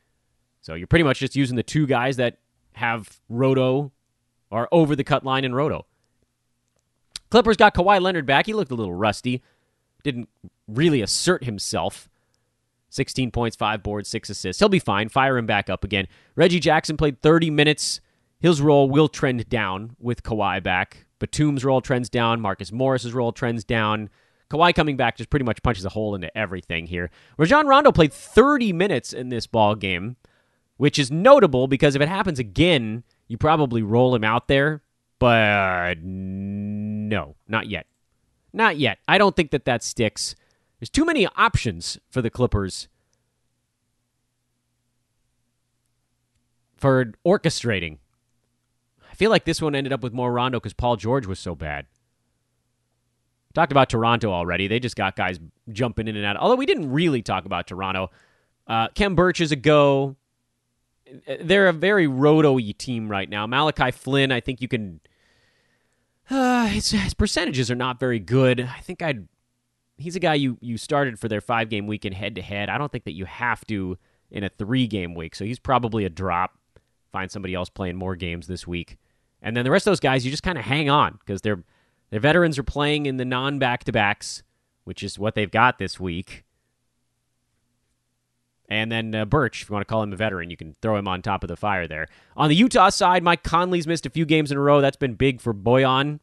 [0.62, 2.38] So you're pretty much just using the two guys that
[2.74, 3.92] have Roto
[4.50, 5.86] or over the cut line in Roto.
[7.30, 8.46] Clippers got Kawhi Leonard back.
[8.46, 9.44] He looked a little rusty.
[10.04, 10.30] Didn't
[10.68, 12.10] really assert himself.
[12.90, 14.60] 16 points, 5 boards, 6 assists.
[14.60, 15.10] He'll be fine.
[15.10, 16.08] Fire him back up again.
[16.36, 18.00] Reggie Jackson played 30 minutes.
[18.40, 21.07] His role will trend down with Kawhi back.
[21.20, 22.42] Batum's role trends down.
[22.42, 24.10] Marcus Morris's role trends down.
[24.50, 27.10] Kawhi coming back just pretty much punches a hole into everything here.
[27.38, 30.16] Rajon Rondo played 30 minutes in this ball game,
[30.78, 34.84] which is notable because if it happens again, you probably roll him out there.
[35.20, 37.88] But no, not yet.
[38.54, 39.00] Not yet.
[39.08, 40.36] I don't think that that sticks.
[40.80, 42.88] There's too many options for the Clippers
[46.78, 47.98] for orchestrating
[49.18, 51.88] feel like this one ended up with more Rondo because Paul George was so bad.
[53.54, 54.68] Talked about Toronto already.
[54.68, 55.40] They just got guys
[55.72, 56.38] jumping in and out.
[56.38, 58.12] Although we didn't really talk about Toronto.
[58.68, 60.16] Uh, Birch is a go.
[61.42, 63.48] They're a very roto team right now.
[63.48, 65.00] Malachi Flynn, I think you can.
[66.30, 68.62] Uh, his, his percentages are not very good.
[68.62, 69.28] I think I'd.
[69.98, 72.70] He's a guy you you started for their five game weekend head to head.
[72.70, 73.98] I don't think that you have to
[74.30, 75.34] in a three game week.
[75.34, 76.60] So he's probably a drop.
[77.12, 78.98] Find somebody else playing more games this week.
[79.42, 81.64] And then the rest of those guys, you just kind of hang on because they're
[82.10, 84.44] their veterans are playing in the non back to backs,
[84.86, 86.44] which is what they've got this week.
[88.70, 90.98] And then uh, Birch, if you want to call him a veteran, you can throw
[90.98, 92.08] him on top of the fire there.
[92.36, 94.82] On the Utah side, Mike Conley's missed a few games in a row.
[94.82, 96.20] That's been big for Bojan.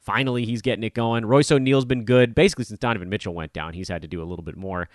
[0.00, 1.24] Finally, he's getting it going.
[1.24, 2.34] Royce O'Neale's been good.
[2.34, 4.88] Basically, since Donovan Mitchell went down, he's had to do a little bit more.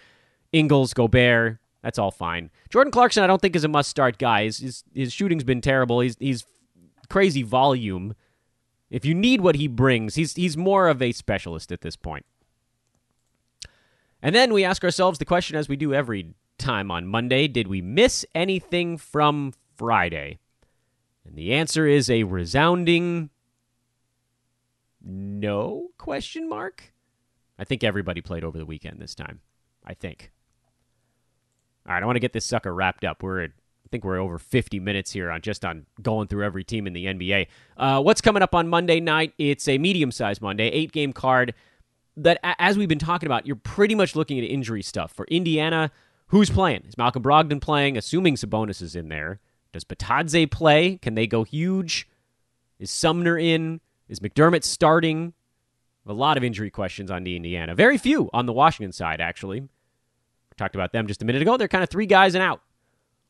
[0.51, 2.51] Ingles, Gobert, that's all fine.
[2.69, 4.43] Jordan Clarkson, I don't think is a must start guy.
[4.43, 5.99] His, his, his shooting's been terrible.
[6.01, 6.45] He's, he's
[7.13, 8.15] crazy volume.
[8.89, 12.25] If you need what he brings, he's he's more of a specialist at this point.
[14.19, 17.67] And then we ask ourselves the question as we do every time on Monday, did
[17.67, 20.39] we miss anything from Friday?
[21.23, 23.29] And the answer is a resounding
[25.03, 26.93] no question mark.
[27.59, 29.41] I think everybody played over the weekend this time.
[29.85, 30.31] I think.
[31.85, 33.21] All right, I want to get this sucker wrapped up.
[33.21, 33.51] We're at
[33.93, 37.05] think we're over 50 minutes here on just on going through every team in the
[37.05, 37.45] NBA.
[37.77, 39.35] Uh, what's coming up on Monday night?
[39.37, 41.53] It's a medium-sized Monday, eight-game card.
[42.17, 45.91] That, as we've been talking about, you're pretty much looking at injury stuff for Indiana.
[46.27, 46.85] Who's playing?
[46.87, 47.95] Is Malcolm Brogdon playing?
[47.95, 49.39] Assuming Sabonis is in there.
[49.73, 50.97] Does Bitadze play?
[50.97, 52.07] Can they go huge?
[52.79, 53.79] Is Sumner in?
[54.09, 55.33] Is McDermott starting?
[56.07, 57.75] A lot of injury questions on the Indiana.
[57.75, 59.61] Very few on the Washington side, actually.
[59.61, 59.69] We
[60.57, 61.57] talked about them just a minute ago.
[61.57, 62.61] They're kind of three guys and out.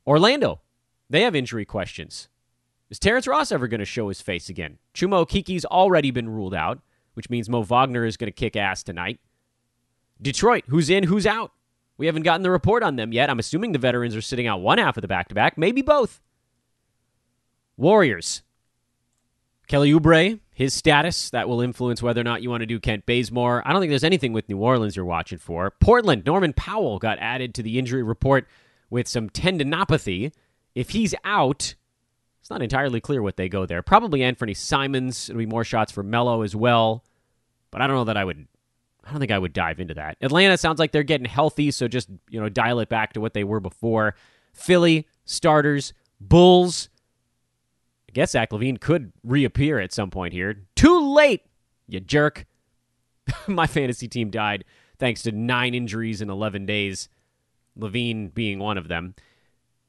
[0.06, 0.62] Orlando,
[1.10, 2.30] they have injury questions.
[2.90, 4.78] Is Terrence Ross ever going to show his face again?
[4.94, 6.80] Chuma Okeke's already been ruled out,
[7.14, 9.20] which means Mo Wagner is going to kick ass tonight.
[10.22, 11.52] Detroit, who's in, who's out?
[11.98, 13.30] We haven't gotten the report on them yet.
[13.30, 15.82] I'm assuming the veterans are sitting out one half of the back to back, maybe
[15.82, 16.22] both.
[17.78, 18.44] Warriors.
[19.68, 23.06] Kelly Oubre, his status, that will influence whether or not you want to do Kent
[23.06, 23.66] Bazemore.
[23.66, 25.72] I don't think there's anything with New Orleans you're watching for.
[25.80, 28.48] Portland, Norman Powell got added to the injury report
[28.94, 30.32] with some tendinopathy.
[30.76, 31.74] If he's out,
[32.40, 33.82] it's not entirely clear what they go there.
[33.82, 35.30] Probably Anfernee Simons.
[35.30, 37.04] It'll be more shots for Melo as well.
[37.72, 38.48] But I don't know that I would.
[39.04, 40.18] I don't think I would dive into that.
[40.22, 43.34] Atlanta sounds like they're getting healthy, so just you know dial it back to what
[43.34, 44.14] they were before.
[44.54, 46.90] Philly starters, Bulls.
[48.08, 50.68] I guess Zach LaVine could reappear at some point here.
[50.76, 51.42] Too late,
[51.88, 52.46] you jerk.
[53.48, 54.66] My fantasy team died
[55.00, 57.10] thanks to nine injuries in 11 days.
[57.80, 59.16] LaVine being one of them.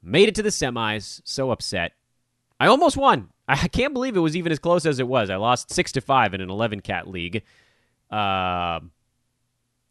[0.03, 1.21] Made it to the semis.
[1.25, 1.93] So upset.
[2.61, 3.31] I almost won.
[3.49, 5.31] I can't believe it was even as close as it was.
[5.31, 7.43] I lost six to five in an 11 cat league.
[8.11, 8.81] Uh,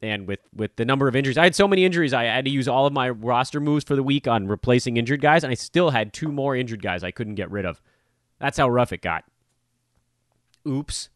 [0.02, 2.14] and with with the number of injuries, I had so many injuries.
[2.14, 5.22] I had to use all of my roster moves for the week on replacing injured
[5.22, 7.82] guys, and I still had two more injured guys I couldn't get rid of.
[8.40, 9.24] That's how rough it got.
[10.68, 11.10] Oops.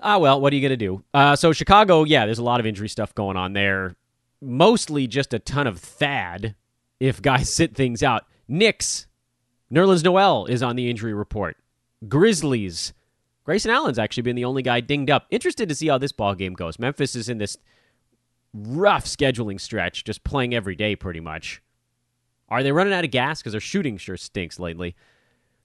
[0.00, 1.04] Ah, well, what are you to do?
[1.12, 3.94] Uh, so, Chicago, yeah, there's a lot of injury stuff going on there
[4.40, 6.54] mostly just a ton of Thad
[6.98, 8.24] if guys sit things out.
[8.48, 9.06] Knicks,
[9.72, 11.56] Nerlens Noel is on the injury report.
[12.08, 12.92] Grizzlies,
[13.44, 15.26] Grayson Allen's actually been the only guy dinged up.
[15.30, 16.78] Interested to see how this ball game goes.
[16.78, 17.56] Memphis is in this
[18.52, 21.62] rough scheduling stretch, just playing every day pretty much.
[22.48, 23.40] Are they running out of gas?
[23.40, 24.96] Because their shooting sure stinks lately.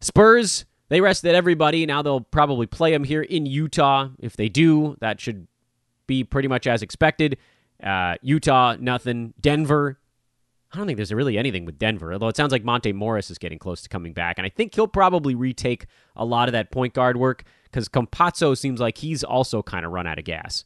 [0.01, 1.85] Spurs, they rested everybody.
[1.85, 4.09] Now they'll probably play them here in Utah.
[4.19, 5.47] If they do, that should
[6.05, 7.37] be pretty much as expected.
[7.81, 9.33] Uh, Utah, nothing.
[9.39, 9.99] Denver,
[10.73, 13.37] I don't think there's really anything with Denver, although it sounds like Monte Morris is
[13.37, 14.37] getting close to coming back.
[14.37, 18.57] And I think he'll probably retake a lot of that point guard work because Campazzo
[18.57, 20.65] seems like he's also kind of run out of gas.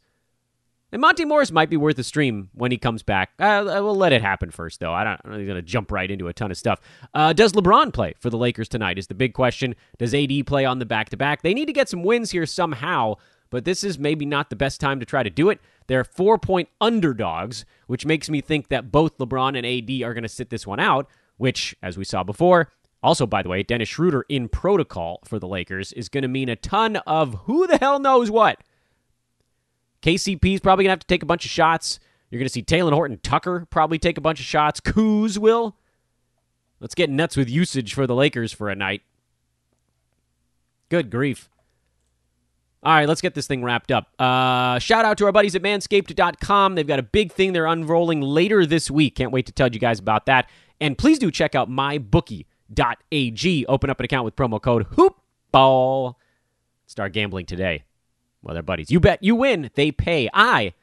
[0.92, 3.32] And Monte Morris might be worth a stream when he comes back.
[3.38, 4.92] Uh, we'll let it happen first, though.
[4.92, 6.82] I don't, I'm not going to jump right into a ton of stuff.
[7.14, 8.98] Uh, does LeBron play for the Lakers tonight?
[8.98, 9.76] Is the big question.
[10.00, 11.44] Does AD play on the back to back?
[11.44, 13.16] They need to get some wins here somehow,
[13.52, 15.60] but this is maybe not the best time to try to do it.
[15.90, 20.22] They're four point underdogs, which makes me think that both LeBron and AD are going
[20.22, 22.72] to sit this one out, which, as we saw before,
[23.02, 26.48] also, by the way, Dennis Schroeder in protocol for the Lakers is going to mean
[26.48, 28.60] a ton of who the hell knows what.
[30.04, 32.00] KCP is probably going to have to take a bunch of shots.
[32.30, 34.80] You're going to see Talen Horton Tucker probably take a bunch of shots.
[34.80, 35.76] Coos will.
[36.80, 39.02] Let's get nuts with usage for the Lakers for a night.
[40.90, 41.50] Good grief.
[42.82, 44.08] All right, let's get this thing wrapped up.
[44.18, 46.76] Uh, shout out to our buddies at manscaped.com.
[46.76, 49.16] They've got a big thing they're unrolling later this week.
[49.16, 50.50] Can't wait to tell you guys about that.
[50.80, 52.46] And please do check out MyBookie.
[53.68, 56.16] Open up an account with promo code HOOPBALL.
[56.86, 57.84] Start gambling today.
[58.42, 58.90] Well, they're buddies.
[58.90, 60.30] You bet, you win, they pay.
[60.34, 60.74] I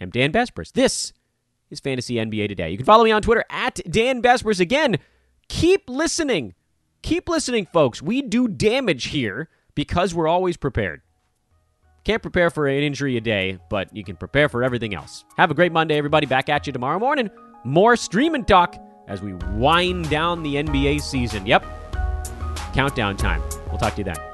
[0.00, 0.72] am Dan Besbris.
[0.72, 1.12] This
[1.68, 2.70] is Fantasy NBA Today.
[2.70, 4.60] You can follow me on Twitter at Dan Besbris.
[4.60, 4.96] Again,
[5.48, 6.54] keep listening.
[7.02, 8.00] Keep listening, folks.
[8.00, 11.02] We do damage here because we're always prepared.
[12.04, 15.24] Can't prepare for an injury a day, but you can prepare for everything else.
[15.38, 16.26] Have a great Monday, everybody.
[16.26, 17.30] Back at you tomorrow morning.
[17.64, 18.76] More stream and talk
[19.08, 21.46] as we wind down the NBA season.
[21.46, 21.64] Yep.
[22.74, 23.42] Countdown time.
[23.68, 24.33] We'll talk to you then.